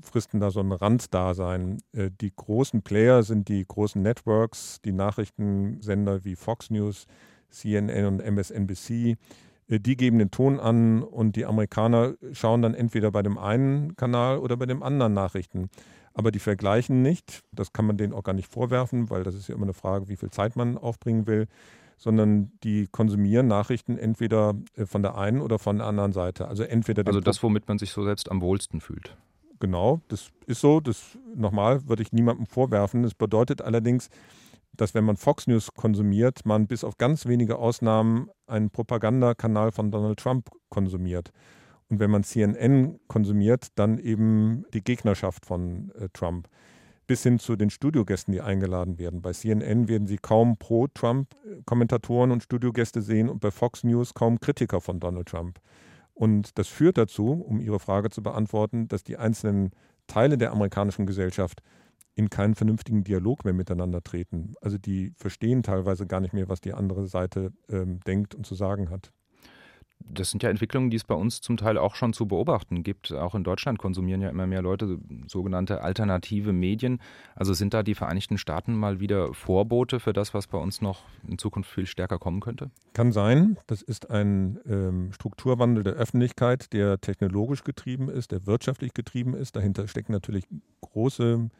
fristen 0.00 0.40
da 0.40 0.50
so 0.50 0.60
ein 0.60 0.72
Randdasein. 0.72 1.78
Äh, 1.92 2.10
die 2.20 2.32
großen 2.34 2.82
Player 2.82 3.22
sind 3.22 3.48
die 3.48 3.64
großen 3.66 4.02
Networks, 4.02 4.80
die 4.84 4.92
Nachrichtensender 4.92 6.24
wie 6.24 6.36
Fox 6.36 6.70
News, 6.70 7.06
CNN 7.50 8.06
und 8.06 8.20
MSNBC. 8.20 9.16
Äh, 9.68 9.80
die 9.80 9.96
geben 9.96 10.18
den 10.18 10.30
Ton 10.30 10.58
an 10.58 11.02
und 11.02 11.36
die 11.36 11.46
Amerikaner 11.46 12.14
schauen 12.32 12.62
dann 12.62 12.74
entweder 12.74 13.10
bei 13.10 13.22
dem 13.22 13.38
einen 13.38 13.96
Kanal 13.96 14.38
oder 14.38 14.56
bei 14.56 14.66
dem 14.66 14.82
anderen 14.82 15.14
Nachrichten. 15.14 15.70
Aber 16.12 16.30
die 16.30 16.38
vergleichen 16.38 17.02
nicht. 17.02 17.42
Das 17.52 17.72
kann 17.72 17.86
man 17.86 17.96
denen 17.96 18.12
auch 18.12 18.22
gar 18.22 18.34
nicht 18.34 18.50
vorwerfen, 18.50 19.10
weil 19.10 19.24
das 19.24 19.34
ist 19.34 19.48
ja 19.48 19.54
immer 19.54 19.64
eine 19.64 19.74
Frage, 19.74 20.08
wie 20.08 20.16
viel 20.16 20.30
Zeit 20.30 20.56
man 20.56 20.78
aufbringen 20.78 21.26
will 21.26 21.48
sondern 21.96 22.52
die 22.62 22.86
konsumieren 22.86 23.46
Nachrichten 23.46 23.98
entweder 23.98 24.54
äh, 24.76 24.86
von 24.86 25.02
der 25.02 25.16
einen 25.16 25.40
oder 25.40 25.58
von 25.58 25.78
der 25.78 25.86
anderen 25.86 26.12
Seite. 26.12 26.48
Also 26.48 26.62
entweder 26.62 27.06
also 27.06 27.20
das, 27.20 27.42
womit 27.42 27.68
man 27.68 27.78
sich 27.78 27.90
so 27.92 28.04
selbst 28.04 28.30
am 28.30 28.40
wohlsten 28.40 28.80
fühlt. 28.80 29.16
Genau, 29.60 30.00
das 30.08 30.30
ist 30.46 30.60
so. 30.60 30.80
Das 30.80 31.18
nochmal 31.34 31.88
würde 31.88 32.02
ich 32.02 32.12
niemandem 32.12 32.46
vorwerfen. 32.46 33.02
Das 33.02 33.14
bedeutet 33.14 33.62
allerdings, 33.62 34.10
dass 34.76 34.94
wenn 34.94 35.04
man 35.04 35.16
Fox 35.16 35.46
News 35.46 35.72
konsumiert, 35.74 36.44
man 36.44 36.66
bis 36.66 36.84
auf 36.84 36.98
ganz 36.98 37.26
wenige 37.26 37.58
Ausnahmen 37.58 38.28
einen 38.46 38.70
Propagandakanal 38.70 39.72
von 39.72 39.90
Donald 39.90 40.18
Trump 40.18 40.50
konsumiert. 40.68 41.32
Und 41.88 42.00
wenn 42.00 42.10
man 42.10 42.24
CNN 42.24 42.98
konsumiert, 43.06 43.68
dann 43.76 43.98
eben 43.98 44.64
die 44.72 44.82
Gegnerschaft 44.82 45.46
von 45.46 45.92
äh, 45.98 46.08
Trump 46.12 46.48
bis 47.06 47.22
hin 47.22 47.38
zu 47.38 47.56
den 47.56 47.70
Studiogästen, 47.70 48.32
die 48.32 48.40
eingeladen 48.40 48.98
werden. 48.98 49.22
Bei 49.22 49.32
CNN 49.32 49.88
werden 49.88 50.06
Sie 50.06 50.16
kaum 50.16 50.56
Pro-Trump-Kommentatoren 50.56 52.30
und 52.30 52.42
Studiogäste 52.42 53.02
sehen 53.02 53.28
und 53.28 53.40
bei 53.40 53.50
Fox 53.50 53.84
News 53.84 54.14
kaum 54.14 54.40
Kritiker 54.40 54.80
von 54.80 55.00
Donald 55.00 55.28
Trump. 55.28 55.60
Und 56.14 56.58
das 56.58 56.68
führt 56.68 56.98
dazu, 56.98 57.32
um 57.32 57.60
Ihre 57.60 57.80
Frage 57.80 58.10
zu 58.10 58.22
beantworten, 58.22 58.88
dass 58.88 59.02
die 59.02 59.16
einzelnen 59.16 59.70
Teile 60.06 60.38
der 60.38 60.52
amerikanischen 60.52 61.06
Gesellschaft 61.06 61.62
in 62.14 62.30
keinen 62.30 62.54
vernünftigen 62.54 63.02
Dialog 63.02 63.44
mehr 63.44 63.54
miteinander 63.54 64.02
treten. 64.02 64.54
Also 64.60 64.78
die 64.78 65.12
verstehen 65.16 65.62
teilweise 65.62 66.06
gar 66.06 66.20
nicht 66.20 66.32
mehr, 66.32 66.48
was 66.48 66.60
die 66.60 66.72
andere 66.72 67.08
Seite 67.08 67.52
ähm, 67.68 68.00
denkt 68.00 68.34
und 68.34 68.46
zu 68.46 68.54
sagen 68.54 68.90
hat 68.90 69.12
das 70.08 70.30
sind 70.30 70.42
ja 70.42 70.50
Entwicklungen, 70.50 70.90
die 70.90 70.96
es 70.96 71.04
bei 71.04 71.14
uns 71.14 71.40
zum 71.40 71.56
Teil 71.56 71.78
auch 71.78 71.94
schon 71.94 72.12
zu 72.12 72.26
beobachten 72.26 72.82
gibt. 72.82 73.12
Auch 73.12 73.34
in 73.34 73.44
Deutschland 73.44 73.78
konsumieren 73.78 74.20
ja 74.20 74.28
immer 74.28 74.46
mehr 74.46 74.62
Leute 74.62 74.98
sogenannte 75.26 75.82
alternative 75.82 76.52
Medien. 76.52 77.00
Also 77.34 77.54
sind 77.54 77.74
da 77.74 77.82
die 77.82 77.94
Vereinigten 77.94 78.38
Staaten 78.38 78.74
mal 78.74 79.00
wieder 79.00 79.32
Vorbote 79.34 80.00
für 80.00 80.12
das, 80.12 80.34
was 80.34 80.46
bei 80.46 80.58
uns 80.58 80.80
noch 80.80 81.02
in 81.26 81.38
Zukunft 81.38 81.70
viel 81.70 81.86
stärker 81.86 82.18
kommen 82.18 82.40
könnte? 82.40 82.70
Kann 82.92 83.12
sein. 83.12 83.56
Das 83.66 83.82
ist 83.82 84.10
ein 84.10 84.60
ähm, 84.66 85.12
Strukturwandel 85.12 85.84
der 85.84 85.94
Öffentlichkeit, 85.94 86.72
der 86.72 87.00
technologisch 87.00 87.64
getrieben 87.64 88.08
ist, 88.08 88.32
der 88.32 88.46
wirtschaftlich 88.46 88.94
getrieben 88.94 89.34
ist. 89.34 89.56
Dahinter 89.56 89.88
stecken 89.88 90.12
natürlich 90.12 90.44
große 90.80 91.50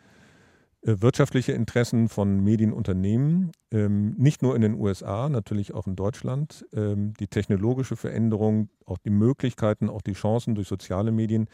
wirtschaftliche 0.85 1.53
Interessen 1.53 2.09
von 2.09 2.41
Medienunternehmen, 2.41 3.53
ähm, 3.71 4.15
nicht 4.19 4.43
nur 4.43 4.55
in 4.55 4.61
den 4.61 4.75
USA, 4.75 5.31
natürlich 5.31 5.73
auch 5.73 5.87
in 5.87 5.97
Deutschland. 5.97 6.67
Ähm, 6.75 7.15
die 7.19 7.27
technologische 7.27 7.97
Veränderung, 7.97 8.69
auch 8.85 8.99
die 8.99 9.11
Möglichkeiten, 9.11 9.89
auch 9.89 10.03
die 10.03 10.13
Chancen 10.13 10.55
durch 10.55 10.69
soziale 10.69 11.11
Medien 11.11 11.49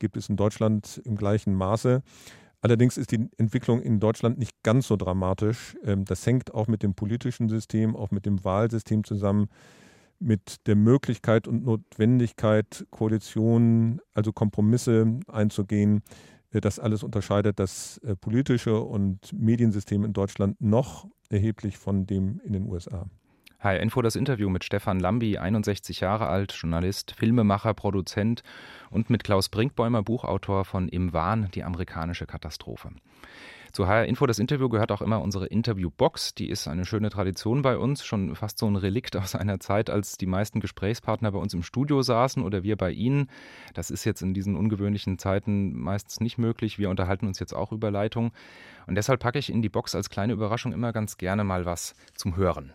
gibt 0.00 0.16
es 0.16 0.28
in 0.28 0.36
Deutschland 0.36 1.00
im 1.04 1.16
gleichen 1.16 1.54
Maße. 1.54 2.02
Allerdings 2.60 2.96
ist 2.96 3.12
die 3.12 3.28
Entwicklung 3.38 3.80
in 3.80 4.00
Deutschland 4.00 4.38
nicht 4.38 4.62
ganz 4.64 4.88
so 4.88 4.96
dramatisch. 4.96 5.76
Ähm, 5.84 6.04
das 6.04 6.26
hängt 6.26 6.52
auch 6.52 6.66
mit 6.66 6.82
dem 6.82 6.94
politischen 6.94 7.48
System, 7.48 7.94
auch 7.94 8.10
mit 8.10 8.26
dem 8.26 8.44
Wahlsystem 8.44 9.04
zusammen, 9.04 9.48
mit 10.18 10.66
der 10.66 10.74
Möglichkeit 10.74 11.46
und 11.46 11.64
Notwendigkeit, 11.64 12.84
Koalitionen, 12.90 14.00
also 14.12 14.32
Kompromisse 14.32 15.20
einzugehen 15.28 15.98
äh, 15.98 16.00
das 16.60 16.78
alles 16.78 17.02
unterscheidet 17.02 17.58
das 17.58 17.98
äh, 17.98 18.14
politische 18.14 18.80
und 18.80 19.32
Mediensystem 19.32 20.04
in 20.04 20.12
Deutschland 20.12 20.60
noch 20.60 21.06
erheblich 21.30 21.78
von 21.78 22.06
dem 22.06 22.40
in 22.44 22.52
den 22.52 22.66
USA. 22.66 23.06
Hi, 23.60 23.78
Info 23.78 24.02
das 24.02 24.16
Interview 24.16 24.50
mit 24.50 24.64
Stefan 24.64 24.98
Lambi, 24.98 25.38
61 25.38 26.00
Jahre 26.00 26.26
alt, 26.26 26.52
Journalist, 26.52 27.12
Filmemacher, 27.12 27.74
Produzent 27.74 28.42
und 28.90 29.08
mit 29.08 29.22
Klaus 29.22 29.48
Brinkbäumer, 29.48 30.02
Buchautor 30.02 30.64
von 30.64 30.88
Im 30.88 31.12
Wahn, 31.12 31.48
die 31.54 31.62
amerikanische 31.62 32.26
Katastrophe. 32.26 32.90
Zu 33.72 33.88
HR 33.88 34.04
Info, 34.04 34.26
das 34.26 34.38
Interview 34.38 34.68
gehört 34.68 34.92
auch 34.92 35.00
immer 35.00 35.22
unsere 35.22 35.46
Interviewbox. 35.46 36.34
Die 36.34 36.50
ist 36.50 36.68
eine 36.68 36.84
schöne 36.84 37.08
Tradition 37.08 37.62
bei 37.62 37.78
uns, 37.78 38.04
schon 38.04 38.36
fast 38.36 38.58
so 38.58 38.66
ein 38.66 38.76
Relikt 38.76 39.16
aus 39.16 39.34
einer 39.34 39.60
Zeit, 39.60 39.88
als 39.88 40.18
die 40.18 40.26
meisten 40.26 40.60
Gesprächspartner 40.60 41.32
bei 41.32 41.38
uns 41.38 41.54
im 41.54 41.62
Studio 41.62 42.02
saßen 42.02 42.42
oder 42.42 42.62
wir 42.62 42.76
bei 42.76 42.90
Ihnen. 42.90 43.30
Das 43.72 43.90
ist 43.90 44.04
jetzt 44.04 44.20
in 44.20 44.34
diesen 44.34 44.56
ungewöhnlichen 44.56 45.18
Zeiten 45.18 45.74
meistens 45.74 46.20
nicht 46.20 46.36
möglich. 46.36 46.78
Wir 46.78 46.90
unterhalten 46.90 47.26
uns 47.26 47.38
jetzt 47.38 47.54
auch 47.54 47.72
über 47.72 47.90
Leitung. 47.90 48.32
Und 48.86 48.96
deshalb 48.96 49.20
packe 49.20 49.38
ich 49.38 49.50
in 49.50 49.62
die 49.62 49.70
Box 49.70 49.94
als 49.94 50.10
kleine 50.10 50.34
Überraschung 50.34 50.72
immer 50.74 50.92
ganz 50.92 51.16
gerne 51.16 51.42
mal 51.42 51.64
was 51.64 51.94
zum 52.14 52.36
Hören. 52.36 52.74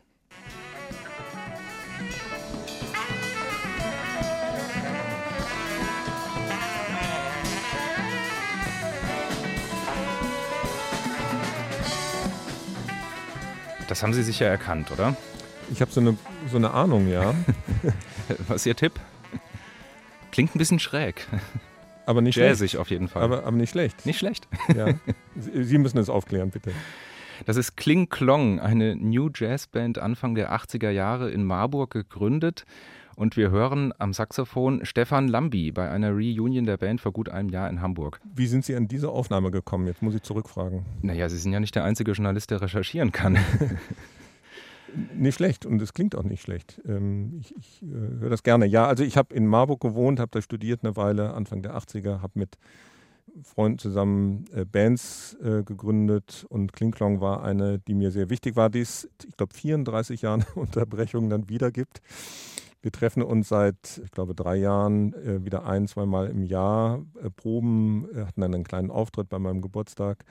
Das 13.88 14.04
haben 14.04 14.14
Sie 14.14 14.24
sicher 14.24 14.46
erkannt, 14.46 14.92
oder? 14.92 15.16
Ich 15.72 15.82
habe 15.82 15.92
so 15.92 16.02
eine, 16.02 16.18
so 16.50 16.58
eine 16.58 16.72
Ahnung, 16.72 17.08
ja. 17.08 17.34
Was 18.48 18.58
ist 18.58 18.66
Ihr 18.66 18.76
Tipp? 18.76 19.00
Klingt 20.32 20.56
ein 20.56 20.60
bisschen 20.60 20.80
schräg. 20.80 21.26
Aber 22.06 22.22
nicht 22.22 22.38
Jazzig 22.38 22.72
schlecht. 22.72 22.78
auf 22.78 22.90
jeden 22.90 23.08
Fall. 23.08 23.24
Aber, 23.24 23.44
aber 23.44 23.56
nicht 23.58 23.72
schlecht. 23.72 24.06
Nicht 24.06 24.20
schlecht. 24.20 24.48
Ja. 24.76 24.94
Sie 25.36 25.78
müssen 25.78 25.98
es 25.98 26.10
aufklären, 26.10 26.52
bitte. 26.52 26.72
Das 27.46 27.58
ist 27.58 27.76
Kling 27.76 28.10
Klong, 28.10 28.60
eine 28.60 28.96
New 28.96 29.30
Jazz 29.34 29.68
Band 29.68 30.00
Anfang 30.00 30.36
der 30.36 30.54
80er 30.54 30.90
Jahre 30.90 31.30
in 31.32 31.44
Marburg 31.44 31.92
gegründet. 31.92 32.66
Und 33.18 33.36
wir 33.36 33.50
hören 33.50 33.96
am 33.98 34.14
Saxophon 34.14 34.86
Stefan 34.86 35.28
Lambi 35.28 35.72
bei 35.72 35.90
einer 35.90 36.12
Reunion 36.12 36.68
der 36.68 36.78
Band 36.78 37.02
vor 37.02 37.12
gut 37.12 37.30
einem 37.30 37.50
Jahr 37.50 37.68
in 37.68 37.82
Hamburg. 37.82 38.22
Wie 38.36 38.46
sind 38.46 38.64
Sie 38.64 38.76
an 38.76 38.88
diese 38.88 39.10
Aufnahme 39.10 39.50
gekommen? 39.50 39.88
Jetzt 39.88 40.04
muss 40.04 40.14
ich 40.14 40.22
zurückfragen. 40.22 40.86
Naja, 41.02 41.28
Sie 41.28 41.40
sind 41.40 41.52
ja 41.52 41.60
nicht 41.60 41.74
der 41.74 41.84
einzige 41.84 42.12
Journalist, 42.12 42.52
der 42.52 42.62
recherchieren 42.62 43.12
kann. 43.12 43.40
nicht 45.16 45.34
schlecht 45.34 45.66
und 45.66 45.82
es 45.82 45.96
klingt 45.96 46.16
auch 46.16 46.26
nicht 46.26 46.44
schlecht. 46.44 46.80
Ähm, 46.88 47.40
ich, 47.40 47.56
ich 47.58 47.82
äh, 47.82 48.20
höre 48.20 48.30
das 48.30 48.44
gerne. 48.44 48.68
Ja, 48.68 48.86
also 48.86 49.04
ich 49.04 49.18
habe 49.18 49.34
in 49.34 49.48
Marburg 49.48 49.82
gewohnt, 49.82 50.20
habe 50.20 50.30
da 50.30 50.40
studiert 50.40 50.84
eine 50.84 50.96
Weile, 50.96 51.34
Anfang 51.34 51.64
der 51.64 51.76
80er, 51.76 52.22
habe 52.22 52.34
mit 52.36 52.60
Freunden 53.42 53.80
zusammen 53.80 54.46
äh, 54.54 54.64
Bands 54.64 55.36
äh, 55.42 55.64
gegründet 55.64 56.46
und 56.50 56.72
Klingklong 56.72 57.20
war 57.20 57.44
eine, 57.44 57.80
die 57.80 57.96
mir 57.96 58.12
sehr 58.12 58.30
wichtig 58.30 58.56
war, 58.56 58.70
die 58.70 58.82
es, 58.82 59.10
ich 59.28 59.36
glaube, 59.36 59.56
34 59.56 60.22
Jahre 60.22 60.46
Unterbrechung 60.54 61.32
dann 61.32 61.50
wieder 61.50 61.72
gibt. 61.72 62.04
Wir 62.88 62.94
treffen 62.94 63.22
uns 63.22 63.50
seit, 63.50 64.00
ich 64.02 64.12
glaube, 64.12 64.34
drei 64.34 64.56
Jahren 64.56 65.12
äh, 65.12 65.44
wieder 65.44 65.66
ein, 65.66 65.90
zweimal 65.90 66.30
im 66.30 66.42
Jahr, 66.42 67.04
äh, 67.22 67.30
proben, 67.30 68.08
äh, 68.16 68.22
hatten 68.22 68.40
dann 68.40 68.56
einen 68.56 68.64
kleinen 68.64 68.92
Auftritt 68.92 69.28
bei 69.28 69.40
meinem 69.40 69.60
Geburtstag, 69.60 70.24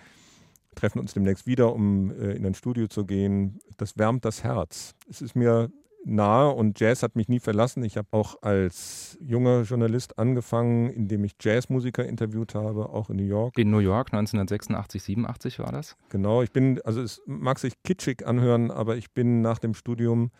treffen 0.75 0.99
uns 0.99 1.13
demnächst 1.13 1.47
wieder, 1.47 1.75
um 1.75 2.11
äh, 2.13 2.33
in 2.33 2.47
ein 2.47 2.55
Studio 2.55 2.87
zu 2.87 3.05
gehen. 3.05 3.59
Das 3.77 3.99
wärmt 3.99 4.25
das 4.25 4.43
Herz. 4.43 4.95
Es 5.07 5.21
ist 5.21 5.37
mir 5.37 5.69
nahe 6.07 6.51
und 6.51 6.81
Jazz 6.81 7.03
hat 7.03 7.15
mich 7.15 7.29
nie 7.29 7.41
verlassen. 7.41 7.85
Ich 7.85 7.99
habe 7.99 8.09
auch 8.13 8.41
als 8.41 9.19
junger 9.21 9.61
Journalist 9.65 10.19
angefangen, 10.19 10.89
indem 10.89 11.25
ich 11.25 11.33
Jazzmusiker 11.39 12.07
interviewt 12.07 12.55
habe, 12.55 12.89
auch 12.89 13.11
in 13.11 13.17
New 13.17 13.25
York. 13.25 13.59
In 13.59 13.71
New 13.71 13.81
York 13.81 14.15
1986, 14.15 15.03
87 15.03 15.59
war 15.59 15.73
das? 15.73 15.95
Genau, 16.09 16.41
ich 16.41 16.53
bin, 16.53 16.81
also 16.87 17.03
es 17.03 17.21
mag 17.27 17.59
sich 17.59 17.75
kitschig 17.83 18.27
anhören, 18.27 18.71
aber 18.71 18.97
ich 18.97 19.13
bin 19.13 19.43
nach 19.43 19.59
dem 19.59 19.75
Studium 19.75 20.31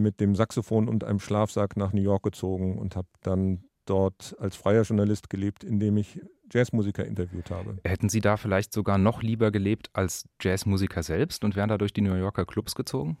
mit 0.00 0.20
dem 0.20 0.34
Saxophon 0.34 0.88
und 0.88 1.04
einem 1.04 1.20
Schlafsack 1.20 1.76
nach 1.76 1.92
New 1.92 2.02
York 2.02 2.22
gezogen 2.22 2.78
und 2.78 2.96
habe 2.96 3.08
dann 3.22 3.64
dort 3.86 4.36
als 4.38 4.56
freier 4.56 4.82
Journalist 4.82 5.30
gelebt, 5.30 5.64
indem 5.64 5.96
ich 5.96 6.20
Jazzmusiker 6.52 7.04
interviewt 7.04 7.50
habe. 7.50 7.78
Hätten 7.84 8.08
Sie 8.08 8.20
da 8.20 8.36
vielleicht 8.36 8.72
sogar 8.72 8.98
noch 8.98 9.22
lieber 9.22 9.50
gelebt 9.50 9.90
als 9.92 10.28
Jazzmusiker 10.40 11.02
selbst 11.02 11.44
und 11.44 11.56
wären 11.56 11.68
da 11.68 11.78
durch 11.78 11.92
die 11.92 12.00
New 12.00 12.14
Yorker 12.14 12.44
Clubs 12.44 12.74
gezogen? 12.74 13.16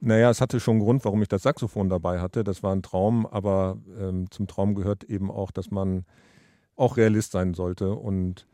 Naja, 0.00 0.30
es 0.30 0.40
hatte 0.40 0.58
schon 0.58 0.74
einen 0.74 0.84
Grund, 0.84 1.04
warum 1.04 1.22
ich 1.22 1.28
das 1.28 1.42
Saxophon 1.42 1.88
dabei 1.88 2.20
hatte. 2.20 2.42
Das 2.42 2.62
war 2.62 2.74
ein 2.74 2.82
Traum, 2.82 3.24
aber 3.24 3.78
ähm, 3.96 4.30
zum 4.30 4.48
Traum 4.48 4.74
gehört 4.74 5.04
eben 5.04 5.30
auch, 5.30 5.52
dass 5.52 5.70
man 5.70 6.04
auch 6.74 6.96
Realist 6.96 7.32
sein 7.32 7.54
sollte 7.54 7.94
und 7.94 8.46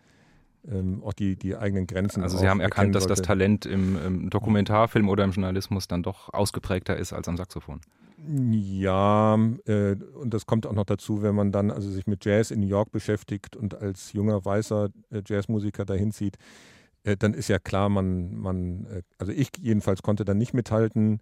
ähm, 0.66 1.02
auch 1.04 1.12
die, 1.12 1.36
die 1.36 1.56
eigenen 1.56 1.86
Grenzen. 1.86 2.22
Also 2.22 2.38
Sie 2.38 2.48
haben 2.48 2.60
erkannt, 2.60 2.94
dass 2.94 3.06
das 3.06 3.22
Talent 3.22 3.66
im, 3.66 3.96
im, 4.04 4.30
Dokumentarfilm 4.30 5.08
oder 5.08 5.24
im 5.24 5.30
Journalismus 5.30 5.88
dann 5.88 6.02
doch 6.02 6.32
ausgeprägter 6.32 6.96
ist 6.96 7.12
als 7.12 7.28
am 7.28 7.36
Saxophon. 7.36 7.80
Ja, 8.50 9.34
äh, 9.66 9.96
und 10.20 10.34
das 10.34 10.46
kommt 10.46 10.66
auch 10.66 10.72
noch 10.72 10.84
dazu, 10.84 11.22
wenn 11.22 11.34
man 11.34 11.52
dann 11.52 11.70
also 11.70 11.90
sich 11.90 12.06
mit 12.06 12.24
Jazz 12.24 12.50
in 12.50 12.60
New 12.60 12.66
York 12.66 12.90
beschäftigt 12.90 13.56
und 13.56 13.80
als 13.80 14.12
junger 14.12 14.44
weißer 14.44 14.90
äh, 15.10 15.22
Jazzmusiker 15.26 15.84
dahin 15.84 16.12
zieht 16.12 16.36
äh, 17.04 17.16
dann 17.16 17.34
ist 17.34 17.48
ja 17.48 17.58
klar, 17.58 17.88
man, 17.88 18.34
man, 18.36 18.86
äh, 18.86 19.02
also 19.18 19.32
ich 19.32 19.50
jedenfalls 19.60 20.02
konnte 20.02 20.24
da 20.24 20.34
nicht 20.34 20.54
mithalten. 20.54 21.20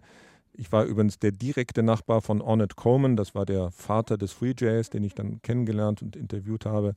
Ich 0.53 0.71
war 0.71 0.85
übrigens 0.85 1.19
der 1.19 1.31
direkte 1.31 1.83
Nachbar 1.83 2.21
von 2.21 2.41
Ornette 2.41 2.75
Coleman, 2.75 3.15
das 3.15 3.35
war 3.35 3.45
der 3.45 3.71
Vater 3.71 4.17
des 4.17 4.31
Free 4.31 4.53
Jazz, 4.57 4.89
den 4.89 5.03
ich 5.03 5.13
dann 5.13 5.41
kennengelernt 5.41 6.01
und 6.01 6.15
interviewt 6.15 6.65
habe. 6.65 6.95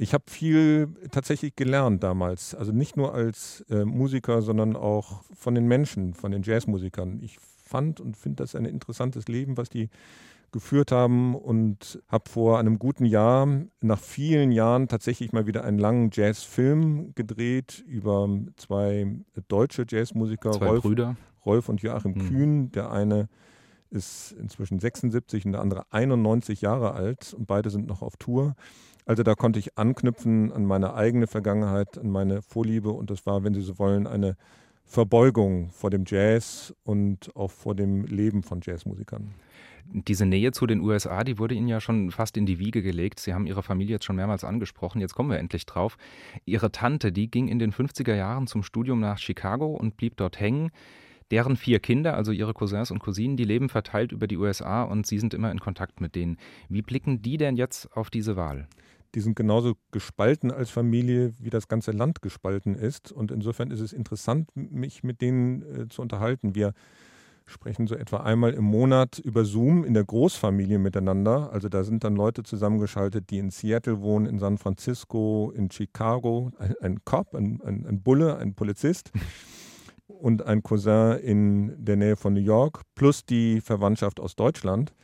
Ich 0.00 0.14
habe 0.14 0.24
viel 0.28 0.88
tatsächlich 1.10 1.56
gelernt 1.56 2.02
damals, 2.02 2.54
also 2.54 2.72
nicht 2.72 2.96
nur 2.96 3.12
als 3.12 3.66
äh, 3.68 3.84
Musiker, 3.84 4.40
sondern 4.40 4.74
auch 4.74 5.22
von 5.34 5.54
den 5.54 5.68
Menschen, 5.68 6.14
von 6.14 6.32
den 6.32 6.42
Jazzmusikern. 6.42 7.20
Ich 7.22 7.38
fand 7.38 8.00
und 8.00 8.16
finde 8.16 8.36
das 8.36 8.54
ein 8.54 8.64
interessantes 8.64 9.28
Leben, 9.28 9.58
was 9.58 9.68
die 9.68 9.90
geführt 10.52 10.90
haben 10.90 11.34
und 11.34 12.02
habe 12.08 12.30
vor 12.30 12.58
einem 12.58 12.78
guten 12.78 13.04
Jahr, 13.04 13.46
nach 13.82 13.98
vielen 13.98 14.52
Jahren, 14.52 14.88
tatsächlich 14.88 15.32
mal 15.32 15.46
wieder 15.46 15.64
einen 15.64 15.78
langen 15.78 16.08
Jazzfilm 16.10 17.12
gedreht 17.14 17.84
über 17.86 18.26
zwei 18.56 19.06
deutsche 19.48 19.84
Jazzmusiker, 19.86 20.52
zwei 20.52 20.66
Rolf, 20.66 20.82
Brüder. 20.82 21.16
Rolf 21.44 21.68
und 21.68 21.82
Joachim 21.82 22.12
mhm. 22.12 22.28
Kühn. 22.28 22.72
Der 22.72 22.90
eine 22.90 23.28
ist 23.90 24.32
inzwischen 24.40 24.78
76 24.78 25.44
und 25.44 25.52
der 25.52 25.60
andere 25.60 25.84
91 25.90 26.62
Jahre 26.62 26.94
alt 26.94 27.34
und 27.34 27.46
beide 27.46 27.68
sind 27.68 27.86
noch 27.86 28.00
auf 28.00 28.16
Tour. 28.16 28.54
Also 29.06 29.22
da 29.22 29.34
konnte 29.34 29.58
ich 29.58 29.76
anknüpfen 29.78 30.52
an 30.52 30.64
meine 30.64 30.94
eigene 30.94 31.26
Vergangenheit, 31.26 31.98
an 31.98 32.10
meine 32.10 32.42
Vorliebe 32.42 32.90
und 32.90 33.10
das 33.10 33.26
war, 33.26 33.44
wenn 33.44 33.54
Sie 33.54 33.62
so 33.62 33.78
wollen, 33.78 34.06
eine 34.06 34.36
Verbeugung 34.84 35.70
vor 35.70 35.90
dem 35.90 36.04
Jazz 36.06 36.74
und 36.82 37.34
auch 37.36 37.50
vor 37.50 37.74
dem 37.74 38.04
Leben 38.04 38.42
von 38.42 38.60
Jazzmusikern. 38.60 39.34
Diese 39.92 40.26
Nähe 40.26 40.52
zu 40.52 40.66
den 40.66 40.80
USA, 40.80 41.24
die 41.24 41.38
wurde 41.38 41.54
Ihnen 41.54 41.68
ja 41.68 41.80
schon 41.80 42.10
fast 42.10 42.36
in 42.36 42.46
die 42.46 42.58
Wiege 42.58 42.82
gelegt. 42.82 43.20
Sie 43.20 43.32
haben 43.32 43.46
Ihre 43.46 43.62
Familie 43.62 43.94
jetzt 43.94 44.04
schon 44.04 44.16
mehrmals 44.16 44.44
angesprochen. 44.44 45.00
Jetzt 45.00 45.14
kommen 45.14 45.30
wir 45.30 45.38
endlich 45.38 45.66
drauf. 45.66 45.96
Ihre 46.44 46.70
Tante, 46.70 47.12
die 47.12 47.30
ging 47.30 47.48
in 47.48 47.58
den 47.58 47.72
50er 47.72 48.14
Jahren 48.14 48.46
zum 48.46 48.62
Studium 48.62 49.00
nach 49.00 49.18
Chicago 49.18 49.66
und 49.66 49.96
blieb 49.96 50.16
dort 50.16 50.38
hängen. 50.38 50.70
Deren 51.30 51.56
vier 51.56 51.78
Kinder, 51.78 52.14
also 52.14 52.32
ihre 52.32 52.54
Cousins 52.54 52.90
und 52.90 52.98
Cousinen, 52.98 53.36
die 53.36 53.44
leben 53.44 53.68
verteilt 53.68 54.10
über 54.10 54.26
die 54.26 54.36
USA 54.36 54.82
und 54.82 55.06
Sie 55.06 55.18
sind 55.18 55.34
immer 55.34 55.52
in 55.52 55.60
Kontakt 55.60 56.00
mit 56.00 56.16
denen. 56.16 56.36
Wie 56.68 56.82
blicken 56.82 57.22
die 57.22 57.36
denn 57.36 57.56
jetzt 57.56 57.96
auf 57.96 58.10
diese 58.10 58.34
Wahl? 58.36 58.66
Die 59.14 59.20
sind 59.20 59.34
genauso 59.34 59.74
gespalten 59.90 60.50
als 60.50 60.70
Familie, 60.70 61.32
wie 61.38 61.50
das 61.50 61.68
ganze 61.68 61.90
Land 61.90 62.22
gespalten 62.22 62.74
ist. 62.74 63.10
Und 63.10 63.30
insofern 63.30 63.70
ist 63.70 63.80
es 63.80 63.92
interessant, 63.92 64.48
mich 64.54 65.02
mit 65.02 65.20
denen 65.20 65.62
äh, 65.62 65.88
zu 65.88 66.02
unterhalten. 66.02 66.54
Wir 66.54 66.74
sprechen 67.46 67.86
so 67.86 67.96
etwa 67.96 68.18
einmal 68.18 68.54
im 68.54 68.64
Monat 68.64 69.18
über 69.18 69.44
Zoom 69.44 69.84
in 69.84 69.94
der 69.94 70.04
Großfamilie 70.04 70.78
miteinander. 70.78 71.52
Also 71.52 71.68
da 71.68 71.84
sind 71.84 72.04
dann 72.04 72.14
Leute 72.14 72.42
zusammengeschaltet, 72.42 73.30
die 73.30 73.38
in 73.38 73.50
Seattle 73.50 74.00
wohnen, 74.00 74.26
in 74.26 74.38
San 74.38 74.58
Francisco, 74.58 75.52
in 75.54 75.70
Chicago, 75.70 76.52
ein, 76.58 76.74
ein 76.80 77.04
Cop, 77.04 77.34
ein, 77.34 77.60
ein, 77.62 77.86
ein 77.86 78.02
Bulle, 78.02 78.36
ein 78.36 78.54
Polizist 78.54 79.10
und 80.06 80.42
ein 80.42 80.62
Cousin 80.62 81.18
in 81.18 81.84
der 81.84 81.96
Nähe 81.96 82.16
von 82.16 82.34
New 82.34 82.40
York, 82.40 82.82
plus 82.94 83.24
die 83.24 83.60
Verwandtschaft 83.60 84.20
aus 84.20 84.36
Deutschland. 84.36 84.94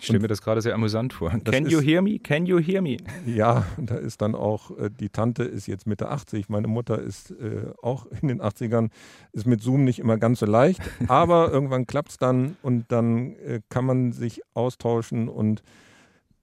Ich 0.00 0.06
stelle 0.06 0.20
mir 0.20 0.28
das 0.28 0.40
gerade 0.40 0.62
sehr 0.62 0.74
amüsant 0.74 1.12
vor. 1.12 1.30
Can 1.30 1.66
you 1.66 1.80
hear 1.80 2.00
me? 2.00 2.18
Can 2.18 2.46
you 2.46 2.58
hear 2.58 2.80
me? 2.80 2.96
Ja, 3.26 3.66
da 3.76 3.96
ist 3.96 4.22
dann 4.22 4.34
auch, 4.34 4.76
äh, 4.78 4.88
die 4.90 5.10
Tante 5.10 5.42
ist 5.42 5.66
jetzt 5.66 5.86
Mitte 5.86 6.08
80, 6.08 6.48
meine 6.48 6.68
Mutter 6.68 6.98
ist 6.98 7.32
äh, 7.32 7.66
auch 7.82 8.06
in 8.06 8.28
den 8.28 8.40
80ern, 8.40 8.88
ist 9.32 9.46
mit 9.46 9.62
Zoom 9.62 9.84
nicht 9.84 9.98
immer 9.98 10.16
ganz 10.16 10.40
so 10.40 10.46
leicht, 10.46 10.80
aber 11.08 11.52
irgendwann 11.52 11.86
klappt 11.86 12.12
es 12.12 12.16
dann 12.16 12.56
und 12.62 12.90
dann 12.90 13.36
äh, 13.36 13.60
kann 13.68 13.84
man 13.84 14.12
sich 14.12 14.40
austauschen 14.54 15.28
und 15.28 15.62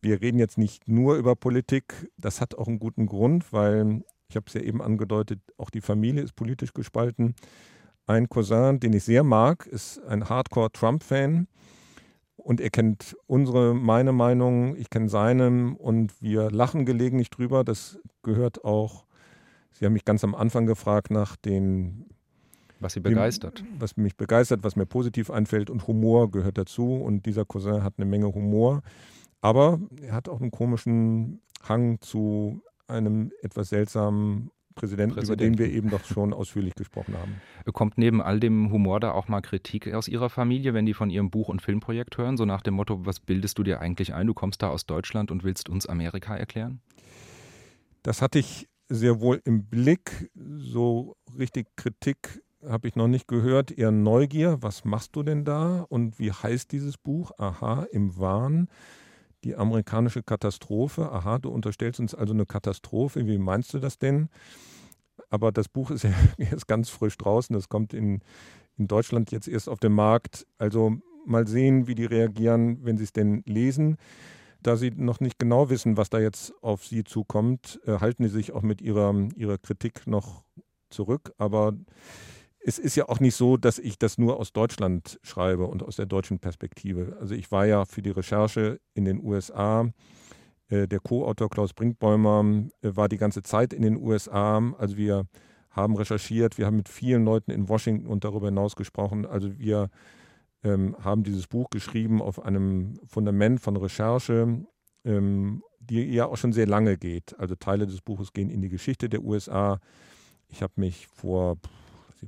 wir 0.01 0.21
reden 0.21 0.37
jetzt 0.37 0.59
nicht 0.59 0.87
nur 0.87 1.15
über 1.15 1.35
Politik, 1.35 2.11
das 2.17 2.41
hat 2.41 2.55
auch 2.55 2.67
einen 2.67 2.77
guten 2.77 3.07
Grund, 3.07 3.51
weil 3.51 4.03
ich 4.29 4.35
habe 4.35 4.45
es 4.47 4.53
ja 4.53 4.61
eben 4.61 4.83
angedeutet, 4.83 5.39
auch 5.57 5.71
die 5.71 5.81
Familie 5.81 6.21
ist 6.21 6.35
politisch 6.35 6.73
gespalten. 6.73 7.33
Ein 8.05 8.29
Cousin, 8.29 8.79
den 8.79 8.93
ich 8.93 9.03
sehr 9.03 9.23
mag, 9.23 9.65
ist 9.65 9.99
ein 10.03 10.29
Hardcore-Trump-Fan 10.29 11.47
und 12.37 12.61
er 12.61 12.69
kennt 12.69 13.17
unsere, 13.25 13.73
meine 13.73 14.13
Meinung, 14.13 14.75
ich 14.75 14.89
kenne 14.89 15.09
seine 15.09 15.75
und 15.77 16.21
wir 16.21 16.49
lachen 16.49 16.85
gelegentlich 16.85 17.29
drüber. 17.29 17.63
Das 17.63 17.99
gehört 18.23 18.63
auch, 18.63 19.05
Sie 19.71 19.85
haben 19.85 19.93
mich 19.93 20.05
ganz 20.05 20.23
am 20.23 20.33
Anfang 20.33 20.65
gefragt 20.65 21.11
nach 21.11 21.35
den 21.35 22.05
was 22.79 22.93
Sie 22.93 22.99
begeistert. 22.99 23.59
Dem, 23.59 23.67
was 23.79 23.97
mich 23.97 24.15
begeistert, 24.15 24.63
was 24.63 24.75
mir 24.75 24.85
positiv 24.85 25.31
einfällt 25.31 25.69
und 25.69 25.87
Humor 25.87 26.31
gehört 26.31 26.57
dazu. 26.57 26.95
Und 26.95 27.25
dieser 27.25 27.45
Cousin 27.45 27.83
hat 27.83 27.95
eine 27.97 28.05
Menge 28.05 28.33
Humor. 28.33 28.81
Aber 29.41 29.79
er 30.01 30.13
hat 30.13 30.29
auch 30.29 30.41
einen 30.41 30.51
komischen 30.51 31.41
Hang 31.67 31.99
zu 32.01 32.61
einem 32.87 33.31
etwas 33.41 33.69
seltsamen 33.69 34.51
Präsidenten, 34.77 35.15
Präsident. 35.15 35.41
über 35.41 35.57
den 35.57 35.57
wir 35.57 35.75
eben 35.75 35.89
doch 35.89 36.05
schon 36.05 36.33
ausführlich 36.33 36.75
gesprochen 36.75 37.15
haben. 37.17 37.41
Kommt 37.73 37.97
neben 37.97 38.21
all 38.21 38.39
dem 38.39 38.71
Humor 38.71 38.99
da 38.99 39.11
auch 39.11 39.27
mal 39.27 39.41
Kritik 39.41 39.93
aus 39.93 40.07
Ihrer 40.07 40.29
Familie, 40.29 40.73
wenn 40.73 40.85
die 40.85 40.93
von 40.93 41.09
Ihrem 41.09 41.29
Buch- 41.29 41.49
und 41.49 41.61
Filmprojekt 41.61 42.17
hören? 42.17 42.37
So 42.37 42.45
nach 42.45 42.61
dem 42.61 42.75
Motto, 42.75 43.05
was 43.05 43.19
bildest 43.19 43.57
du 43.57 43.63
dir 43.63 43.81
eigentlich 43.81 44.13
ein? 44.13 44.27
Du 44.27 44.33
kommst 44.33 44.61
da 44.61 44.69
aus 44.69 44.85
Deutschland 44.85 45.31
und 45.31 45.43
willst 45.43 45.67
uns 45.69 45.85
Amerika 45.85 46.35
erklären? 46.35 46.79
Das 48.03 48.21
hatte 48.21 48.39
ich 48.39 48.69
sehr 48.87 49.19
wohl 49.19 49.41
im 49.43 49.65
Blick. 49.65 50.31
So 50.35 51.17
richtig 51.37 51.67
Kritik 51.75 52.41
habe 52.65 52.87
ich 52.87 52.95
noch 52.95 53.07
nicht 53.07 53.27
gehört. 53.27 53.71
Eher 53.71 53.91
Neugier. 53.91 54.57
Was 54.61 54.85
machst 54.85 55.15
du 55.15 55.23
denn 55.23 55.43
da? 55.43 55.85
Und 55.89 56.19
wie 56.19 56.31
heißt 56.31 56.71
dieses 56.71 56.97
Buch? 56.97 57.31
Aha, 57.37 57.85
im 57.91 58.17
Wahn 58.17 58.69
die 59.43 59.55
amerikanische 59.55 60.23
Katastrophe. 60.23 61.11
Aha, 61.11 61.37
du 61.39 61.49
unterstellst 61.49 61.99
uns 61.99 62.15
also 62.15 62.33
eine 62.33 62.45
Katastrophe. 62.45 63.25
Wie 63.25 63.37
meinst 63.37 63.73
du 63.73 63.79
das 63.79 63.97
denn? 63.97 64.29
Aber 65.29 65.51
das 65.51 65.67
Buch 65.67 65.91
ist 65.91 66.03
ja 66.03 66.13
jetzt 66.37 66.67
ganz 66.67 66.89
frisch 66.89 67.17
draußen. 67.17 67.53
Das 67.53 67.69
kommt 67.69 67.93
in, 67.93 68.21
in 68.77 68.87
Deutschland 68.87 69.31
jetzt 69.31 69.47
erst 69.47 69.69
auf 69.69 69.79
den 69.79 69.93
Markt. 69.93 70.45
Also 70.57 70.97
mal 71.25 71.47
sehen, 71.47 71.87
wie 71.87 71.95
die 71.95 72.05
reagieren, 72.05 72.83
wenn 72.83 72.97
sie 72.97 73.03
es 73.03 73.13
denn 73.13 73.43
lesen. 73.45 73.97
Da 74.63 74.75
sie 74.75 74.91
noch 74.91 75.19
nicht 75.19 75.37
genau 75.37 75.69
wissen, 75.69 75.97
was 75.97 76.09
da 76.09 76.19
jetzt 76.19 76.53
auf 76.61 76.85
sie 76.85 77.03
zukommt, 77.03 77.79
äh, 77.85 77.99
halten 77.99 78.23
sie 78.23 78.29
sich 78.29 78.53
auch 78.53 78.63
mit 78.63 78.81
ihrer, 78.81 79.13
ihrer 79.35 79.57
Kritik 79.57 80.07
noch 80.07 80.43
zurück. 80.89 81.33
Aber 81.37 81.73
es 82.67 82.79
ist 82.79 82.97
ja 82.97 83.07
auch 83.07 83.21
nicht 83.21 83.35
so, 83.35 83.55
dass 83.55 83.79
ich 83.79 83.97
das 83.97 84.17
nur 84.17 84.41
aus 84.41 84.51
Deutschland 84.51 85.21
schreibe 85.23 85.67
und 85.67 85.83
aus 85.83 85.95
der 85.95 86.05
deutschen 86.05 86.39
Perspektive. 86.39 87.15
Also 87.21 87.33
ich 87.33 87.49
war 87.49 87.65
ja 87.65 87.85
für 87.85 88.01
die 88.01 88.09
Recherche 88.09 88.81
in 88.93 89.05
den 89.05 89.23
USA. 89.23 89.89
Äh, 90.67 90.85
der 90.85 90.99
Co-Autor 90.99 91.49
Klaus 91.49 91.73
Brinkbäumer 91.73 92.67
äh, 92.81 92.93
war 92.93 93.07
die 93.07 93.17
ganze 93.17 93.41
Zeit 93.41 93.71
in 93.71 93.83
den 93.83 93.95
USA. 93.95 94.61
Also 94.77 94.97
wir 94.97 95.27
haben 95.69 95.95
recherchiert, 95.95 96.57
wir 96.57 96.65
haben 96.65 96.75
mit 96.75 96.89
vielen 96.89 97.23
Leuten 97.23 97.51
in 97.51 97.69
Washington 97.69 98.05
und 98.05 98.25
darüber 98.25 98.47
hinaus 98.47 98.75
gesprochen. 98.75 99.25
Also 99.25 99.57
wir 99.57 99.89
ähm, 100.61 100.93
haben 100.99 101.23
dieses 101.23 101.47
Buch 101.47 101.69
geschrieben 101.69 102.21
auf 102.21 102.43
einem 102.43 102.99
Fundament 103.05 103.61
von 103.61 103.77
Recherche, 103.77 104.65
ähm, 105.05 105.63
die 105.79 106.03
ja 106.03 106.25
auch 106.25 106.35
schon 106.35 106.51
sehr 106.51 106.67
lange 106.67 106.97
geht. 106.97 107.33
Also 107.39 107.55
Teile 107.55 107.87
des 107.87 108.01
Buches 108.01 108.33
gehen 108.33 108.49
in 108.49 108.61
die 108.61 108.67
Geschichte 108.67 109.07
der 109.07 109.23
USA. 109.23 109.79
Ich 110.49 110.61
habe 110.61 110.73
mich 110.75 111.07
vor 111.07 111.55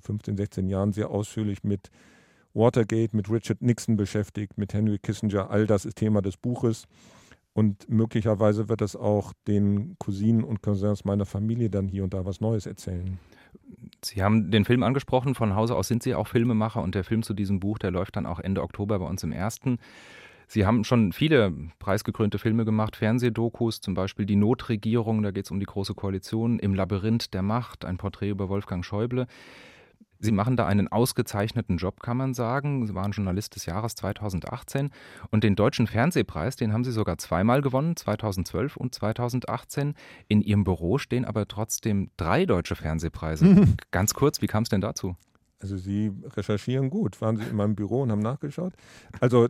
15, 0.02 0.38
16 0.38 0.68
Jahren 0.68 0.94
sehr 0.94 1.10
ausführlich 1.10 1.64
mit 1.64 1.90
Watergate, 2.54 3.16
mit 3.16 3.30
Richard 3.30 3.62
Nixon 3.62 3.96
beschäftigt, 3.96 4.58
mit 4.58 4.74
Henry 4.74 5.00
Kissinger. 5.00 5.50
All 5.50 5.68
das 5.68 5.86
ist 5.86 5.98
Thema 5.98 6.22
des 6.22 6.38
Buches. 6.38 6.88
Und 7.54 7.90
möglicherweise 7.90 8.70
wird 8.70 8.82
das 8.82 8.96
auch 8.96 9.34
den 9.48 9.96
Cousinen 9.98 10.44
und 10.44 10.62
Cousins 10.62 11.04
meiner 11.04 11.26
Familie 11.26 11.70
dann 11.70 11.88
hier 11.88 12.04
und 12.04 12.14
da 12.14 12.26
was 12.26 12.42
Neues 12.42 12.66
erzählen. 12.66 13.20
Sie 14.04 14.24
haben 14.24 14.52
den 14.52 14.66
Film 14.66 14.84
angesprochen, 14.84 15.36
von 15.36 15.56
Hause 15.56 15.76
aus 15.76 15.88
sind 15.88 16.04
Sie 16.04 16.16
auch 16.16 16.28
Filmemacher 16.28 16.82
und 16.82 16.96
der 16.96 17.04
Film 17.04 17.24
zu 17.24 17.34
diesem 17.34 17.60
Buch, 17.60 17.80
der 17.80 17.92
läuft 17.92 18.16
dann 18.16 18.26
auch 18.26 18.40
Ende 18.40 18.62
Oktober 18.62 19.00
bei 19.00 19.06
uns 19.06 19.24
im 19.24 19.32
ersten. 19.32 19.80
Sie 20.48 20.66
haben 20.66 20.84
schon 20.84 21.12
viele 21.12 21.54
preisgekrönte 21.80 22.40
Filme 22.40 22.66
gemacht, 22.66 22.96
Fernsehdokus, 22.96 23.82
zum 23.82 23.94
Beispiel 23.94 24.26
Die 24.26 24.36
Notregierung, 24.36 25.22
da 25.22 25.32
geht 25.32 25.46
es 25.46 25.52
um 25.52 25.60
die 25.60 25.66
Große 25.66 25.94
Koalition, 25.94 26.60
Im 26.60 26.74
Labyrinth 26.74 27.34
der 27.34 27.44
Macht, 27.44 27.86
ein 27.86 27.98
Porträt 27.98 28.30
über 28.30 28.50
Wolfgang 28.50 28.84
Schäuble. 28.84 29.28
Sie 30.20 30.34
machen 30.34 30.58
da 30.58 30.68
einen 30.68 30.90
ausgezeichneten 30.90 31.78
Job, 31.78 32.02
kann 32.02 32.18
man 32.18 32.34
sagen. 32.34 32.86
Sie 32.86 32.94
waren 32.94 33.12
Journalist 33.12 33.56
des 33.56 33.66
Jahres 33.66 33.96
2018 33.96 34.90
und 35.32 35.46
den 35.46 35.56
Deutschen 35.56 35.88
Fernsehpreis, 35.88 36.58
den 36.58 36.74
haben 36.74 36.84
Sie 36.84 36.92
sogar 36.92 37.18
zweimal 37.18 37.62
gewonnen, 37.62 37.96
2012 37.96 38.76
und 38.76 38.94
2018. 38.94 39.94
In 40.28 40.42
Ihrem 40.42 40.66
Büro 40.66 40.98
stehen 40.98 41.24
aber 41.24 41.48
trotzdem 41.48 42.12
drei 42.18 42.46
deutsche 42.46 42.76
Fernsehpreise. 42.76 43.66
Ganz 43.92 44.14
kurz, 44.14 44.42
wie 44.42 44.48
kam 44.48 44.64
es 44.64 44.70
denn 44.70 44.82
dazu? 44.82 45.16
Also 45.62 45.78
Sie 45.78 46.12
recherchieren 46.36 46.90
gut. 46.90 47.22
Waren 47.22 47.38
Sie 47.38 47.44
in 47.44 47.56
meinem 47.56 47.76
Büro 47.76 48.02
und 48.02 48.12
haben 48.12 48.22
nachgeschaut? 48.22 48.74
Also 49.22 49.48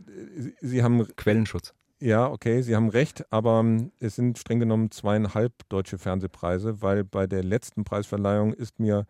Sie 0.60 0.82
haben 0.82 1.06
Quellenschutz. 1.16 1.74
Ja, 2.02 2.28
okay, 2.28 2.62
Sie 2.62 2.74
haben 2.74 2.88
recht, 2.88 3.30
aber 3.30 3.64
es 3.98 4.16
sind 4.16 4.38
streng 4.38 4.60
genommen 4.60 4.90
zweieinhalb 4.90 5.52
deutsche 5.68 5.98
Fernsehpreise, 5.98 6.80
weil 6.80 7.04
bei 7.04 7.26
der 7.26 7.44
letzten 7.44 7.84
Preisverleihung 7.84 8.54
ist 8.54 8.80
mir 8.80 9.06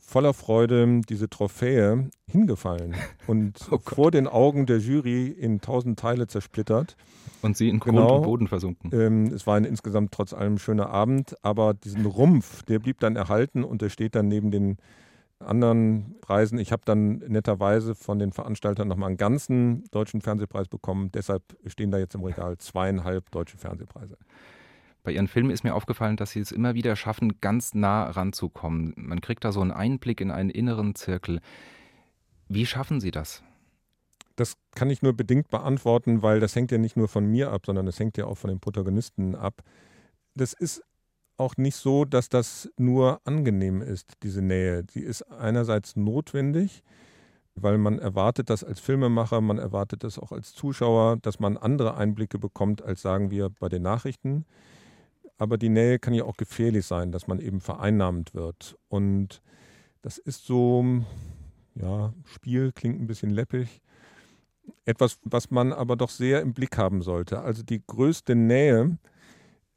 voller 0.00 0.34
Freude 0.34 1.00
diese 1.08 1.28
Trophäe 1.28 2.10
hingefallen 2.26 2.94
und 3.26 3.68
oh 3.70 3.78
vor 3.78 4.10
den 4.10 4.26
Augen 4.26 4.66
der 4.66 4.78
Jury 4.78 5.28
in 5.28 5.60
tausend 5.60 5.98
Teile 5.98 6.26
zersplittert. 6.26 6.96
Und 7.42 7.56
sie 7.56 7.68
in 7.68 7.78
Grund 7.78 7.96
genau, 7.96 8.16
und 8.16 8.22
Boden 8.22 8.48
versunken. 8.48 8.90
Ähm, 8.92 9.26
es 9.26 9.46
war 9.46 9.56
ein 9.56 9.64
insgesamt 9.64 10.12
trotz 10.12 10.32
allem 10.32 10.58
schöner 10.58 10.90
Abend, 10.90 11.36
aber 11.42 11.74
diesen 11.74 12.04
Rumpf, 12.04 12.62
der 12.64 12.80
blieb 12.80 12.98
dann 13.00 13.16
erhalten 13.16 13.62
und 13.62 13.80
der 13.80 13.90
steht 13.90 14.14
dann 14.14 14.28
neben 14.28 14.50
den 14.50 14.78
anderen 15.40 16.16
Preisen. 16.20 16.58
Ich 16.58 16.72
habe 16.72 16.82
dann 16.84 17.18
netterweise 17.28 17.94
von 17.94 18.18
den 18.18 18.32
Veranstaltern 18.32 18.88
nochmal 18.88 19.08
einen 19.08 19.18
ganzen 19.18 19.84
deutschen 19.90 20.20
Fernsehpreis 20.20 20.68
bekommen. 20.68 21.12
Deshalb 21.12 21.42
stehen 21.66 21.90
da 21.90 21.98
jetzt 21.98 22.14
im 22.14 22.24
Regal 22.24 22.58
zweieinhalb 22.58 23.30
deutsche 23.30 23.56
Fernsehpreise. 23.56 24.16
Bei 25.02 25.12
Ihren 25.12 25.28
Filmen 25.28 25.50
ist 25.50 25.64
mir 25.64 25.74
aufgefallen, 25.74 26.16
dass 26.16 26.32
Sie 26.32 26.40
es 26.40 26.52
immer 26.52 26.74
wieder 26.74 26.96
schaffen, 26.96 27.40
ganz 27.40 27.74
nah 27.74 28.10
ranzukommen. 28.10 28.94
Man 28.96 29.20
kriegt 29.20 29.44
da 29.44 29.52
so 29.52 29.60
einen 29.60 29.70
Einblick 29.70 30.20
in 30.20 30.30
einen 30.30 30.50
inneren 30.50 30.94
Zirkel. 30.94 31.40
Wie 32.48 32.66
schaffen 32.66 33.00
Sie 33.00 33.10
das? 33.10 33.42
Das 34.36 34.54
kann 34.74 34.90
ich 34.90 35.02
nur 35.02 35.14
bedingt 35.14 35.48
beantworten, 35.50 36.22
weil 36.22 36.40
das 36.40 36.54
hängt 36.54 36.70
ja 36.70 36.78
nicht 36.78 36.96
nur 36.96 37.08
von 37.08 37.26
mir 37.26 37.50
ab, 37.50 37.66
sondern 37.66 37.86
es 37.88 37.98
hängt 37.98 38.16
ja 38.16 38.26
auch 38.26 38.36
von 38.36 38.48
den 38.48 38.60
Protagonisten 38.60 39.34
ab. 39.34 39.62
Das 40.34 40.52
ist 40.52 40.82
auch 41.36 41.56
nicht 41.56 41.76
so, 41.76 42.04
dass 42.04 42.28
das 42.28 42.70
nur 42.76 43.20
angenehm 43.24 43.80
ist, 43.80 44.14
diese 44.22 44.42
Nähe. 44.42 44.84
Sie 44.90 45.00
ist 45.00 45.22
einerseits 45.22 45.96
notwendig, 45.96 46.82
weil 47.54 47.78
man 47.78 47.98
erwartet 47.98 48.50
das 48.50 48.62
als 48.62 48.80
Filmemacher, 48.80 49.40
man 49.40 49.58
erwartet 49.58 50.04
das 50.04 50.18
auch 50.18 50.32
als 50.32 50.52
Zuschauer, 50.52 51.16
dass 51.16 51.40
man 51.40 51.56
andere 51.56 51.96
Einblicke 51.96 52.38
bekommt, 52.38 52.82
als 52.82 53.02
sagen 53.02 53.30
wir 53.30 53.50
bei 53.50 53.68
den 53.68 53.82
Nachrichten 53.82 54.44
aber 55.38 55.56
die 55.56 55.68
Nähe 55.68 55.98
kann 55.98 56.14
ja 56.14 56.24
auch 56.24 56.36
gefährlich 56.36 56.84
sein, 56.84 57.12
dass 57.12 57.28
man 57.28 57.38
eben 57.40 57.60
vereinnahmt 57.60 58.34
wird. 58.34 58.76
Und 58.88 59.40
das 60.02 60.18
ist 60.18 60.44
so, 60.44 60.84
ja, 61.74 62.12
Spiel 62.24 62.72
klingt 62.72 63.00
ein 63.00 63.06
bisschen 63.06 63.30
läppig. 63.30 63.80
Etwas, 64.84 65.18
was 65.22 65.50
man 65.50 65.72
aber 65.72 65.96
doch 65.96 66.10
sehr 66.10 66.42
im 66.42 66.52
Blick 66.52 66.76
haben 66.76 67.02
sollte. 67.02 67.40
Also 67.40 67.62
die 67.62 67.82
größte 67.86 68.34
Nähe, 68.34 68.98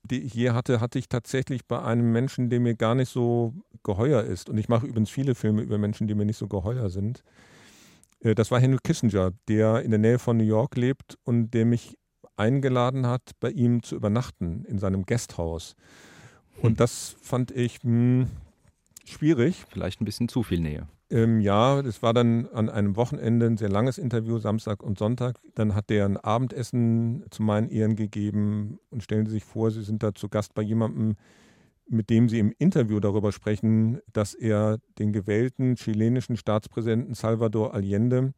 die 0.04 0.22
ich 0.22 0.34
je 0.34 0.50
hatte, 0.50 0.82
hatte 0.82 1.00
ich 1.00 1.08
tatsächlich 1.08 1.66
bei 1.66 1.82
einem 1.82 2.12
Menschen, 2.12 2.50
der 2.50 2.60
mir 2.60 2.76
gar 2.76 2.96
nicht 2.96 3.10
so 3.10 3.54
geheuer 3.84 4.24
ist. 4.24 4.50
Und 4.50 4.58
ich 4.58 4.68
mache 4.68 4.88
übrigens 4.88 5.12
viele 5.12 5.36
Filme 5.36 5.62
über 5.62 5.78
Menschen, 5.78 6.08
die 6.08 6.16
mir 6.16 6.26
nicht 6.26 6.38
so 6.38 6.48
geheuer 6.48 6.90
sind. 6.90 7.24
Äh, 8.20 8.34
das 8.36 8.50
war 8.50 8.60
Henry 8.60 8.80
Kissinger, 8.84 9.32
der 9.48 9.84
in 9.84 9.92
der 9.92 10.00
Nähe 10.00 10.20
von 10.20 10.38
New 10.38 10.44
York 10.44 10.76
lebt 10.76 11.18
und 11.24 11.52
der 11.52 11.66
mich 11.66 11.98
eingeladen 12.42 13.06
hat, 13.06 13.32
bei 13.40 13.52
ihm 13.52 13.84
zu 13.84 13.96
übernachten 13.96 14.66
in 14.68 14.80
seinem 14.80 15.06
Gasthaus. 15.06 15.76
Und 16.62 16.72
hm. 16.72 16.76
das 16.78 17.16
fand 17.22 17.52
ich 17.52 17.84
mh, 17.84 18.26
hm, 18.26 18.28
schwierig. 19.06 19.66
Vielleicht 19.70 20.02
ein 20.02 20.06
bisschen 20.06 20.28
zu 20.28 20.44
viel 20.44 20.60
Nähe. 20.60 20.88
Ähm, 21.12 21.42
ja, 21.42 21.80
es 21.82 22.02
war 22.02 22.14
dann 22.14 22.48
an 22.48 22.70
einem 22.70 22.96
Wochenende 22.96 23.46
ein 23.46 23.58
sehr 23.58 23.70
langes 23.70 23.98
Interview, 23.98 24.38
Samstag 24.38 24.82
und 24.82 24.98
Sonntag. 24.98 25.40
Dann 25.56 25.76
hat 25.76 25.90
der 25.90 26.06
ein 26.06 26.18
Abendessen 26.18 27.26
zu 27.32 27.44
meinen 27.44 27.70
Ehren 27.70 27.98
gegeben 27.98 28.80
und 28.90 29.04
stellen 29.04 29.26
Sie 29.26 29.34
sich 29.34 29.44
vor, 29.44 29.72
Sie 29.72 29.84
sind 29.84 30.04
da 30.04 30.14
zu 30.16 30.30
Gast 30.30 30.54
bei 30.54 30.62
jemandem, 30.62 31.18
mit 31.86 32.10
dem 32.10 32.30
Sie 32.30 32.40
im 32.40 32.54
Interview 32.58 33.02
darüber 33.02 33.34
sprechen, 33.34 34.00
dass 34.14 34.34
er 34.34 34.78
den 35.00 35.12
gewählten 35.12 35.76
chilenischen 35.76 36.38
Staatspräsidenten 36.38 37.14
Salvador 37.14 37.74
Allende 37.74 38.34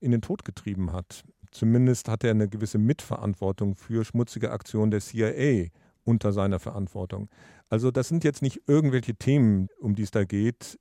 in 0.00 0.10
den 0.10 0.22
Tod 0.22 0.46
getrieben 0.46 0.92
hat. 0.92 1.24
Zumindest 1.50 2.08
hat 2.08 2.24
er 2.24 2.32
eine 2.32 2.48
gewisse 2.48 2.78
Mitverantwortung 2.78 3.74
für 3.74 4.04
schmutzige 4.04 4.50
Aktionen 4.50 4.90
der 4.90 5.00
CIA 5.00 5.68
unter 6.04 6.32
seiner 6.32 6.58
Verantwortung. 6.58 7.28
Also 7.68 7.90
das 7.90 8.08
sind 8.08 8.24
jetzt 8.24 8.42
nicht 8.42 8.62
irgendwelche 8.66 9.14
Themen, 9.14 9.68
um 9.78 9.94
die 9.94 10.02
es 10.02 10.10
da 10.10 10.24
geht. 10.24 10.78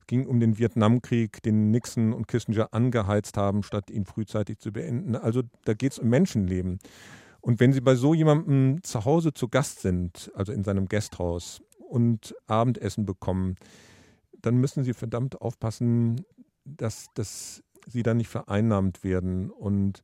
Es 0.00 0.06
ging 0.06 0.26
um 0.26 0.40
den 0.40 0.58
Vietnamkrieg, 0.58 1.42
den 1.42 1.70
Nixon 1.70 2.12
und 2.12 2.28
Kissinger 2.28 2.72
angeheizt 2.72 3.36
haben, 3.36 3.62
statt 3.62 3.90
ihn 3.90 4.06
frühzeitig 4.06 4.58
zu 4.58 4.72
beenden. 4.72 5.16
Also 5.16 5.42
da 5.64 5.74
geht 5.74 5.92
es 5.92 5.98
um 5.98 6.08
Menschenleben. 6.08 6.78
Und 7.40 7.60
wenn 7.60 7.72
Sie 7.72 7.80
bei 7.80 7.94
so 7.94 8.14
jemandem 8.14 8.82
zu 8.82 9.04
Hause 9.04 9.32
zu 9.32 9.48
Gast 9.48 9.80
sind, 9.80 10.30
also 10.34 10.52
in 10.52 10.64
seinem 10.64 10.88
Gasthaus 10.88 11.62
und 11.88 12.34
Abendessen 12.46 13.06
bekommen, 13.06 13.56
dann 14.42 14.56
müssen 14.56 14.84
Sie 14.84 14.94
verdammt 14.94 15.40
aufpassen, 15.40 16.24
dass 16.64 17.06
das 17.14 17.62
sie 17.86 18.02
dann 18.02 18.18
nicht 18.18 18.28
vereinnahmt 18.28 19.04
werden. 19.04 19.50
Und 19.50 20.02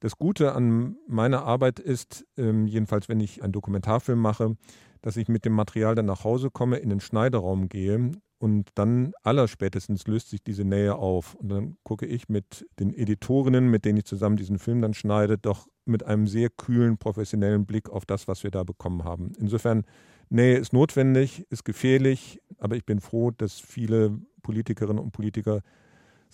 das 0.00 0.16
Gute 0.18 0.52
an 0.52 0.96
meiner 1.06 1.44
Arbeit 1.44 1.78
ist, 1.78 2.26
ähm, 2.36 2.66
jedenfalls 2.66 3.08
wenn 3.08 3.20
ich 3.20 3.42
einen 3.42 3.52
Dokumentarfilm 3.52 4.18
mache, 4.18 4.56
dass 5.02 5.16
ich 5.16 5.28
mit 5.28 5.44
dem 5.44 5.52
Material 5.52 5.94
dann 5.94 6.06
nach 6.06 6.24
Hause 6.24 6.50
komme, 6.50 6.76
in 6.76 6.90
den 6.90 7.00
Schneideraum 7.00 7.68
gehe 7.68 8.12
und 8.38 8.68
dann 8.74 9.12
allerspätestens 9.22 10.06
löst 10.06 10.30
sich 10.30 10.42
diese 10.42 10.64
Nähe 10.64 10.96
auf. 10.96 11.34
Und 11.34 11.48
dann 11.48 11.76
gucke 11.82 12.04
ich 12.04 12.28
mit 12.28 12.66
den 12.78 12.92
Editorinnen, 12.92 13.70
mit 13.70 13.84
denen 13.84 13.98
ich 13.98 14.04
zusammen 14.04 14.36
diesen 14.36 14.58
Film 14.58 14.82
dann 14.82 14.92
schneide, 14.92 15.38
doch 15.38 15.66
mit 15.86 16.02
einem 16.04 16.26
sehr 16.26 16.50
kühlen, 16.50 16.98
professionellen 16.98 17.64
Blick 17.64 17.88
auf 17.88 18.04
das, 18.04 18.28
was 18.28 18.42
wir 18.42 18.50
da 18.50 18.64
bekommen 18.64 19.04
haben. 19.04 19.32
Insofern, 19.38 19.84
Nähe 20.28 20.58
ist 20.58 20.72
notwendig, 20.72 21.46
ist 21.50 21.64
gefährlich, 21.64 22.40
aber 22.58 22.76
ich 22.76 22.84
bin 22.84 23.00
froh, 23.00 23.30
dass 23.30 23.60
viele 23.60 24.18
Politikerinnen 24.42 25.02
und 25.02 25.12
Politiker 25.12 25.60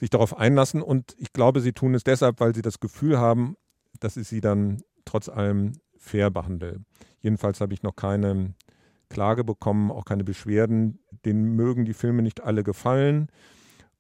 sich 0.01 0.11
darauf 0.11 0.37
einlassen. 0.37 0.83
Und 0.83 1.15
ich 1.19 1.33
glaube, 1.33 1.61
sie 1.61 1.73
tun 1.73 1.95
es 1.95 2.03
deshalb, 2.03 2.41
weil 2.41 2.55
sie 2.55 2.63
das 2.63 2.81
Gefühl 2.81 3.19
haben, 3.19 3.57
dass 4.01 4.17
ich 4.17 4.27
sie 4.27 4.41
dann 4.41 4.83
trotz 5.05 5.29
allem 5.29 5.73
fair 5.99 6.31
behandle. 6.31 6.81
Jedenfalls 7.21 7.61
habe 7.61 7.75
ich 7.75 7.83
noch 7.83 7.95
keine 7.95 8.55
Klage 9.11 9.45
bekommen, 9.45 9.91
auch 9.91 10.07
keine 10.07 10.25
Beschwerden. 10.25 11.01
Denen 11.25 11.55
mögen 11.55 11.85
die 11.85 11.93
Filme 11.93 12.23
nicht 12.23 12.43
alle 12.43 12.65
gefallen. 12.65 13.29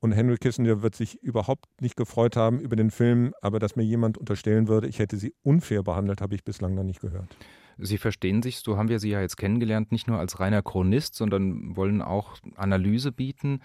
Und 0.00 0.12
Henry 0.12 0.38
Kissinger 0.38 0.80
wird 0.80 0.94
sich 0.94 1.22
überhaupt 1.22 1.66
nicht 1.82 1.96
gefreut 1.96 2.34
haben 2.34 2.58
über 2.58 2.74
den 2.74 2.90
Film, 2.90 3.34
aber 3.42 3.58
dass 3.58 3.76
mir 3.76 3.82
jemand 3.82 4.16
unterstellen 4.16 4.66
würde, 4.66 4.88
ich 4.88 4.98
hätte 4.98 5.18
sie 5.18 5.34
unfair 5.42 5.82
behandelt, 5.82 6.22
habe 6.22 6.34
ich 6.34 6.42
bislang 6.42 6.74
noch 6.74 6.84
nicht 6.84 7.00
gehört. 7.00 7.36
Sie 7.76 7.98
verstehen 7.98 8.42
sich, 8.42 8.60
so 8.60 8.78
haben 8.78 8.88
wir 8.88 8.98
Sie 8.98 9.10
ja 9.10 9.20
jetzt 9.20 9.36
kennengelernt, 9.36 9.92
nicht 9.92 10.08
nur 10.08 10.18
als 10.18 10.40
reiner 10.40 10.62
Chronist, 10.62 11.14
sondern 11.14 11.76
wollen 11.76 12.00
auch 12.00 12.36
Analyse 12.56 13.12
bieten. 13.12 13.60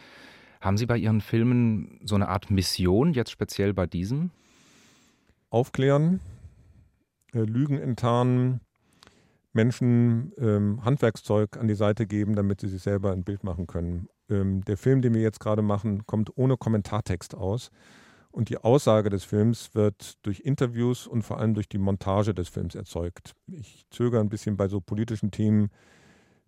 Haben 0.65 0.77
Sie 0.77 0.87
bei 0.87 0.97
Ihren 0.97 1.21
Filmen 1.21 1.99
so 2.03 2.15
eine 2.15 2.27
Art 2.27 2.49
Mission, 2.49 3.13
jetzt 3.13 3.29
speziell 3.29 3.71
bei 3.75 3.85
diesem? 3.85 4.31
Aufklären, 5.51 6.21
äh, 7.33 7.41
Lügen 7.41 7.77
enttarnen, 7.77 8.61
Menschen 9.53 10.33
ähm, 10.39 10.83
Handwerkszeug 10.83 11.57
an 11.57 11.67
die 11.67 11.75
Seite 11.75 12.07
geben, 12.07 12.35
damit 12.35 12.61
sie 12.61 12.67
sich 12.67 12.81
selber 12.81 13.11
ein 13.11 13.23
Bild 13.23 13.43
machen 13.43 13.67
können. 13.67 14.07
Ähm, 14.27 14.65
der 14.65 14.75
Film, 14.75 15.03
den 15.03 15.13
wir 15.13 15.21
jetzt 15.21 15.39
gerade 15.39 15.61
machen, 15.61 16.07
kommt 16.07 16.35
ohne 16.35 16.57
Kommentartext 16.57 17.35
aus. 17.35 17.69
Und 18.31 18.49
die 18.49 18.57
Aussage 18.57 19.11
des 19.11 19.23
Films 19.23 19.75
wird 19.75 20.15
durch 20.25 20.39
Interviews 20.39 21.05
und 21.05 21.21
vor 21.21 21.37
allem 21.37 21.53
durch 21.53 21.69
die 21.69 21.77
Montage 21.77 22.33
des 22.33 22.49
Films 22.49 22.73
erzeugt. 22.73 23.33
Ich 23.51 23.85
zögere 23.91 24.19
ein 24.19 24.29
bisschen 24.29 24.57
bei 24.57 24.67
so 24.67 24.81
politischen 24.81 25.29
Themen 25.29 25.69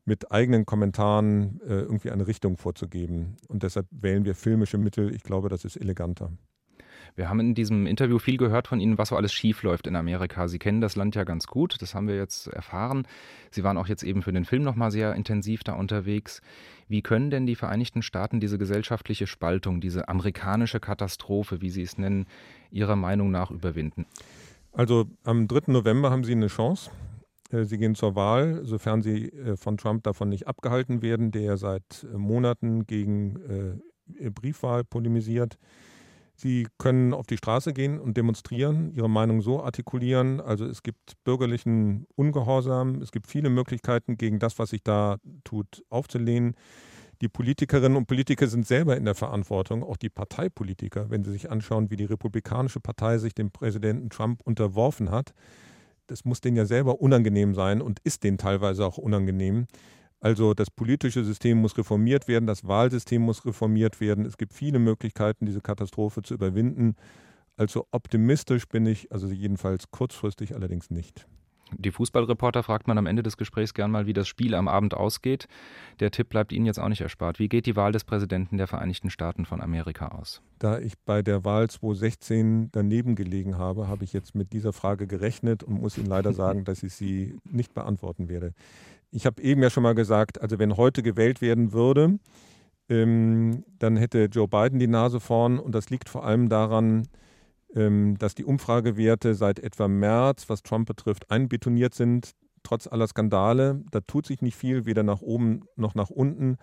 mit 0.08 0.32
eigenen 0.32 0.65
Kommentaren 0.65 1.60
äh, 1.67 1.74
irgendwie 1.82 2.12
eine 2.12 2.28
Richtung 2.28 2.56
vorzugeben. 2.56 3.36
Und 3.50 3.63
deshalb 3.63 3.88
wählen 3.91 4.24
wir 4.24 4.36
filmische 4.36 4.78
Mittel. 4.78 5.13
Ich 5.13 5.22
glaube, 5.22 5.50
das 5.50 5.65
ist 5.65 5.76
eleganter. 5.76 6.32
Wir 7.15 7.30
haben 7.30 7.41
in 7.41 7.56
diesem 7.56 7.86
Interview 7.86 8.17
viel 8.17 8.38
gehört 8.38 8.67
von 8.67 8.80
Ihnen, 8.80 8.98
was 8.98 9.10
so 9.10 9.17
alles 9.17 9.34
schief 9.34 9.63
läuft 9.63 9.86
in 9.86 9.98
Amerika. 9.98 10.48
Sie 10.48 10.60
kennen 10.60 10.80
das 10.80 10.96
Land 10.96 11.15
ja 11.15 11.26
ganz 11.26 11.48
gut, 11.48 11.82
das 11.82 11.93
haben 11.93 12.08
wir 12.08 12.15
jetzt 12.15 12.48
erfahren. 12.48 13.06
Sie 13.52 13.63
waren 13.63 13.78
auch 13.78 13.88
jetzt 13.88 14.04
eben 14.04 14.22
für 14.22 14.32
den 14.32 14.46
Film 14.46 14.63
nochmal 14.63 14.91
sehr 14.91 15.13
intensiv 15.13 15.63
da 15.63 15.74
unterwegs. 15.74 16.41
Wie 16.88 17.02
können 17.02 17.30
denn 17.30 17.46
die 17.46 17.56
Vereinigten 17.56 18.02
Staaten 18.02 18.39
diese 18.39 18.58
gesellschaftliche 18.58 19.28
Spaltung, 19.28 19.82
diese 19.82 20.08
amerikanische 20.08 20.80
Katastrophe, 20.80 21.60
wie 21.60 21.70
Sie 21.70 21.82
es 21.82 21.98
nennen, 21.98 22.28
Ihrer 22.72 22.96
Meinung 22.96 23.30
nach 23.30 23.52
überwinden? 23.52 24.06
Also 24.72 25.08
am 25.26 25.48
3. 25.50 25.72
November 25.72 26.12
haben 26.12 26.24
Sie 26.24 26.34
eine 26.34 26.48
Chance. 26.48 26.91
Äh, 27.51 27.65
sie 27.65 27.77
gehen 27.77 27.95
zur 27.95 28.15
Wahl, 28.15 28.62
sofern 28.63 29.01
Sie 29.01 29.29
äh, 29.29 29.55
von 29.57 29.77
Trump 29.77 30.03
davon 30.03 30.29
nicht 30.29 30.47
abgehalten 30.47 31.01
werden, 31.01 31.31
der 31.31 31.57
seit 31.57 32.05
äh, 32.12 32.17
Monaten 32.17 32.86
gegen 32.86 33.81
Briefwahl 34.33 34.86
polemisiert. 34.86 35.57
Sie 36.33 36.67
können 36.77 37.13
auf 37.13 37.27
die 37.27 37.36
Straße 37.36 37.73
gehen 37.73 37.99
und 37.99 38.15
demonstrieren, 38.15 38.91
ihre 38.93 39.10
Meinung 39.10 39.41
so 39.41 39.62
artikulieren. 39.62 40.39
Also 40.39 40.65
es 40.65 40.81
gibt 40.81 41.21
bürgerlichen 41.25 42.05
Ungehorsam, 42.15 43.01
es 43.01 43.12
gibt 43.12 43.27
viele 43.27 43.49
Möglichkeiten, 43.49 44.17
gegen 44.17 44.39
das, 44.39 44.60
was 44.60 44.69
sich 44.69 44.81
da 44.81 45.17
tut, 45.43 45.83
aufzulehnen. 45.89 46.55
Die 47.21 47.27
Politikerinnen 47.27 47.97
und 47.97 48.05
Politiker 48.05 48.47
sind 48.47 48.65
selber 48.65 48.95
in 48.95 49.03
der 49.03 49.15
Verantwortung, 49.15 49.83
auch 49.83 49.97
die 49.97 50.10
Parteipolitiker, 50.10 51.10
wenn 51.10 51.23
sie 51.23 51.31
sich 51.31 51.49
anschauen, 51.49 51.89
wie 51.89 51.95
die 51.97 52.05
Republikanische 52.05 52.79
Partei 52.79 53.17
sich 53.17 53.33
dem 53.33 53.49
Präsidenten 53.49 54.10
Trump 54.10 54.41
unterworfen 54.43 55.10
hat. 55.10 55.33
Das 56.08 56.26
muss 56.26 56.41
denen 56.41 56.58
ja 56.58 56.65
selber 56.65 57.02
unangenehm 57.02 57.54
sein 57.54 57.82
und 57.82 58.00
ist 58.04 58.24
denen 58.24 58.38
teilweise 58.38 58.86
auch 58.86 58.98
unangenehm. 58.98 59.67
Also 60.20 60.54
das 60.54 60.72
politische 60.72 61.24
System 61.24 61.60
muss 61.60 61.78
reformiert 61.78 62.28
werden, 62.28 62.48
das 62.48 62.67
Wahlsystem 62.67 63.22
muss 63.22 63.46
reformiert 63.46 64.02
werden. 64.02 64.26
Es 64.26 64.38
gibt 64.38 64.54
viele 64.54 64.80
Möglichkeiten, 64.80 65.46
diese 65.46 65.62
Katastrophe 65.62 66.24
zu 66.24 66.34
überwinden. 66.34 66.96
Also 67.56 67.88
optimistisch 67.91 68.67
bin 68.67 68.86
ich, 68.86 69.12
also 69.12 69.28
jedenfalls 69.28 69.91
kurzfristig 69.91 70.56
allerdings 70.56 70.89
nicht. 70.89 71.28
Die 71.73 71.91
Fußballreporter 71.91 72.63
fragt 72.63 72.88
man 72.88 72.97
am 72.97 73.06
Ende 73.06 73.23
des 73.23 73.38
Gesprächs 73.38 73.73
gern 73.73 73.91
mal, 73.91 74.06
wie 74.06 74.13
das 74.13 74.27
Spiel 74.27 74.56
am 74.56 74.67
Abend 74.67 74.93
ausgeht. 74.93 75.47
Der 75.99 76.12
Tipp 76.12 76.30
bleibt 76.30 76.51
Ihnen 76.51 76.65
jetzt 76.65 76.80
auch 76.80 76.89
nicht 76.89 77.01
erspart. 77.01 77.39
Wie 77.39 77.49
geht 77.49 77.65
die 77.65 77.75
Wahl 77.75 77.91
des 77.91 78.03
Präsidenten 78.03 78.58
der 78.58 78.67
Vereinigten 78.67 79.10
Staaten 79.10 79.45
von 79.45 79.62
Amerika 79.62 80.10
aus? 80.10 80.41
Da 80.60 80.80
ich 80.80 80.97
bei 81.06 81.21
der 81.21 81.45
Wahl 81.45 81.69
2016 81.69 82.69
daneben 82.71 83.15
gelegen 83.15 83.58
habe, 83.58 83.88
habe 83.88 84.03
ich 84.03 84.13
jetzt 84.13 84.36
mit 84.36 84.53
dieser 84.53 84.73
Frage 84.73 85.08
gerechnet 85.08 85.63
und 85.63 85.82
muss 85.82 85.97
Ihnen 85.97 86.08
leider 86.08 86.34
sagen, 86.34 86.63
dass 86.63 86.84
ich 86.84 86.93
sie 86.93 87.38
nicht 87.43 87.73
beantworten 87.73 88.30
werde. 88.30 88.53
Ich 89.12 89.25
habe 89.25 89.41
eben 89.41 89.62
ja 89.62 89.69
schon 89.69 89.84
mal 89.84 89.95
gesagt, 89.95 90.41
also 90.41 90.60
wenn 90.60 90.77
heute 90.77 91.01
gewählt 91.01 91.41
werden 91.41 91.71
würde, 91.71 92.19
ähm, 92.89 93.63
dann 93.80 93.97
hätte 93.97 94.25
Joe 94.25 94.47
Biden 94.47 94.80
die 94.80 94.88
Nase 94.88 95.19
vorn 95.19 95.60
und 95.60 95.73
das 95.73 95.89
liegt 95.89 96.10
vor 96.10 96.25
allem 96.25 96.49
daran, 96.49 97.08
dass 97.73 98.34
die 98.34 98.45
Umfragewerte 98.45 99.36
seit 99.36 99.60
etwa 99.60 99.88
März, 99.88 100.49
was 100.49 100.63
Trump 100.63 100.88
betrifft, 100.88 101.30
einbetoniert 101.30 101.93
sind, 101.93 102.32
trotz 102.63 102.88
aller 102.88 103.08
Skandale. 103.08 103.84
Da 103.91 103.99
tut 104.01 104.25
sich 104.25 104.41
nicht 104.41 104.56
viel, 104.56 104.86
weder 104.86 105.03
nach 105.03 105.21
oben 105.21 105.62
noch 105.75 105.95
nach 105.95 106.10
unten. 106.10 106.58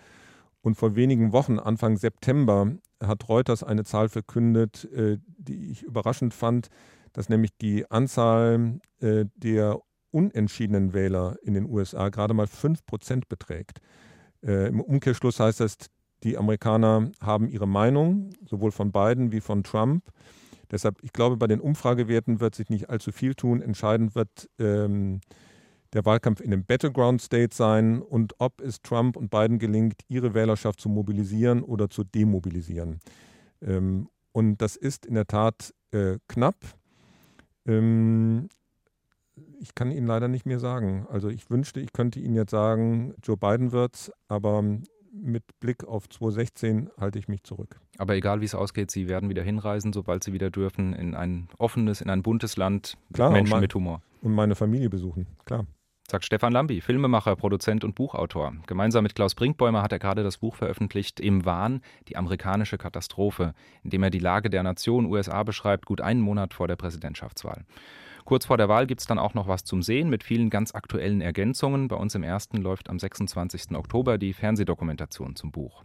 Und 0.61 0.77
vor 0.77 0.97
wenigen 0.97 1.33
Wochen, 1.33 1.59
Anfang 1.59 1.97
September, 1.97 2.73
hat 3.03 3.29
Reuters 3.29 3.62
eine 3.62 3.85
Zahl 3.85 4.09
verkündet, 4.09 4.88
äh, 4.93 5.19
die 5.27 5.71
ich 5.71 5.83
überraschend 5.83 6.33
fand, 6.33 6.69
dass 7.12 7.29
nämlich 7.29 7.57
die 7.59 7.90
Anzahl 7.90 8.81
äh, 9.01 9.27
der 9.37 9.81
unentschiedenen 10.11 10.95
Wähler 10.95 11.37
in 11.43 11.55
den 11.55 11.69
USA 11.69 12.09
gerade 12.09 12.35
mal 12.35 12.47
5% 12.47 13.23
beträgt. 13.29 13.81
Äh, 14.43 14.69
Im 14.69 14.81
Umkehrschluss 14.81 15.40
heißt 15.40 15.61
das, 15.61 15.77
die 16.23 16.38
Amerikaner 16.38 17.11
haben 17.21 17.49
ihre 17.49 17.69
Meinung, 17.69 18.31
sowohl 18.47 18.73
von 18.73 18.93
Biden 18.93 19.33
wie 19.33 19.40
von 19.40 19.62
Trump. 19.64 20.05
Deshalb, 20.75 20.99
ich 21.03 21.13
glaube, 21.13 21.37
bei 21.37 21.47
den 21.47 21.61
Umfragewerten 21.61 22.41
wird 22.41 22.57
sich 22.57 22.69
nicht 22.69 22.91
allzu 22.91 23.13
viel 23.13 23.37
tun. 23.37 23.63
Entscheidend 23.63 24.17
wird 24.17 24.51
ähm, 24.59 25.21
der 25.93 26.05
Wahlkampf 26.05 26.41
in 26.41 26.51
dem 26.51 26.65
Battleground 26.65 27.23
State 27.23 27.55
sein 27.55 28.03
und 28.03 28.35
ob 28.41 28.61
es 28.61 28.83
Trump 28.83 29.17
und 29.17 29.31
Biden 29.31 29.61
gelingt, 29.61 30.03
ihre 30.09 30.35
Wählerschaft 30.35 30.81
zu 30.81 30.89
mobilisieren 30.89 31.63
oder 31.63 31.89
zu 31.91 32.03
demobilisieren. 32.03 32.99
Ähm, 33.63 34.09
und 34.33 34.61
das 34.63 34.75
ist 34.75 35.07
in 35.07 35.15
der 35.15 35.29
Tat 35.29 35.73
äh, 35.93 36.19
knapp. 36.27 36.57
Ähm, 37.67 38.49
ich 39.61 39.77
kann 39.77 39.93
Ihnen 39.93 40.09
leider 40.09 40.27
nicht 40.27 40.45
mehr 40.45 40.59
sagen. 40.59 41.07
Also 41.09 41.29
ich 41.29 41.51
wünschte, 41.51 41.79
ich 41.79 41.93
könnte 41.93 42.19
Ihnen 42.19 42.35
jetzt 42.35 42.51
sagen, 42.51 43.15
Joe 43.23 43.37
Biden 43.37 43.71
wird's, 43.71 44.11
aber 44.27 44.65
mit 45.14 45.42
Blick 45.61 45.85
auf 45.85 46.09
2016 46.09 46.90
halte 46.98 47.18
ich 47.18 47.29
mich 47.29 47.42
zurück. 47.44 47.81
Aber 47.98 48.14
egal 48.14 48.40
wie 48.40 48.44
es 48.44 48.55
ausgeht, 48.55 48.90
Sie 48.90 49.09
werden 49.09 49.29
wieder 49.29 49.42
hinreisen, 49.42 49.92
sobald 49.92 50.24
Sie 50.24 50.33
wieder 50.33 50.50
dürfen, 50.50 50.92
in 50.92 51.14
ein 51.14 51.48
offenes, 51.59 52.00
in 52.00 52.11
ein 52.11 52.22
buntes 52.22 52.57
Land 52.57 52.96
klar, 53.12 53.31
Menschen 53.31 53.53
mein, 53.53 53.61
mit 53.61 53.74
Humor. 53.74 54.03
Und 54.22 54.35
meine 54.35 54.55
Familie 54.55 54.90
besuchen, 54.90 55.27
klar. 55.44 55.66
Sagt 56.07 56.27
Stefan 56.27 56.53
Lambi, 56.53 56.83
Filmemacher, 56.83 57.35
Produzent 57.35 57.83
und 57.83 57.94
Buchautor. 57.94 58.53
Gemeinsam 58.66 59.05
mit 59.05 59.14
Klaus 59.14 59.35
Brinkbäumer 59.35 59.81
hat 59.81 59.92
er 59.92 59.98
gerade 59.98 60.22
das 60.22 60.37
Buch 60.37 60.55
veröffentlicht 60.55 61.18
Im 61.18 61.46
Wahn, 61.46 61.81
die 62.09 62.18
amerikanische 62.18 62.77
Katastrophe, 62.77 63.55
in 63.83 63.90
dem 63.90 64.03
er 64.03 64.11
die 64.11 64.18
Lage 64.18 64.50
der 64.50 64.62
Nation 64.62 65.07
USA 65.07 65.42
beschreibt, 65.44 65.87
gut 65.87 66.03
einen 66.03 66.20
Monat 66.20 66.53
vor 66.53 66.68
der 66.68 66.77
Präsidentschaftswahl. 66.77 67.64
Kurz 68.25 68.47
vor 68.47 68.57
der 68.57 68.71
Wahl 68.71 68.87
gibt 68.87 69.03
es 69.03 69.07
dann 69.07 69.19
auch 69.19 69.35
noch 69.35 69.49
was 69.49 69.65
zum 69.65 69.83
Sehen 69.83 70.09
mit 70.09 70.25
vielen 70.25 70.49
ganz 70.49 70.75
aktuellen 70.75 71.21
Ergänzungen. 71.21 71.89
Bei 71.89 71.97
uns 71.97 72.15
im 72.15 72.23
ersten 72.23 72.57
läuft 72.57 72.89
am 72.89 72.99
26. 72.99 73.73
Oktober 73.73 74.17
die 74.17 74.33
Fernsehdokumentation 74.33 75.37
zum 75.37 75.53
Buch. 75.53 75.85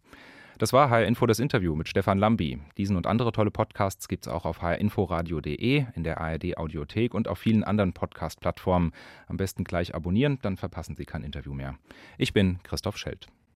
Das 0.58 0.72
war 0.74 0.90
HR 0.90 1.06
Info 1.06 1.26
das 1.26 1.40
Interview 1.40 1.76
mit 1.76 1.88
Stefan 1.88 2.18
Lambi. 2.18 2.60
Diesen 2.78 2.96
und 2.98 3.08
andere 3.08 3.32
tolle 3.32 3.52
Podcasts 3.52 4.08
gibt 4.08 4.26
es 4.26 4.32
auch 4.32 4.46
auf 4.46 4.62
hrinforadio.de, 4.62 5.86
in 5.96 6.04
der 6.04 6.20
ARD 6.20 6.58
Audiothek 6.58 7.14
und 7.14 7.28
auf 7.28 7.40
vielen 7.40 7.64
anderen 7.64 7.94
Podcast-Plattformen. 7.94 8.92
Am 9.28 9.38
besten 9.38 9.64
gleich 9.64 9.96
abonnieren, 9.96 10.40
dann 10.42 10.58
verpassen 10.58 10.96
Sie 10.96 11.06
kein 11.06 11.24
Interview 11.24 11.54
mehr. 11.54 11.76
Ich 12.18 12.34
bin 12.34 12.60
Christoph 12.64 12.98
Schelt. 12.98 13.28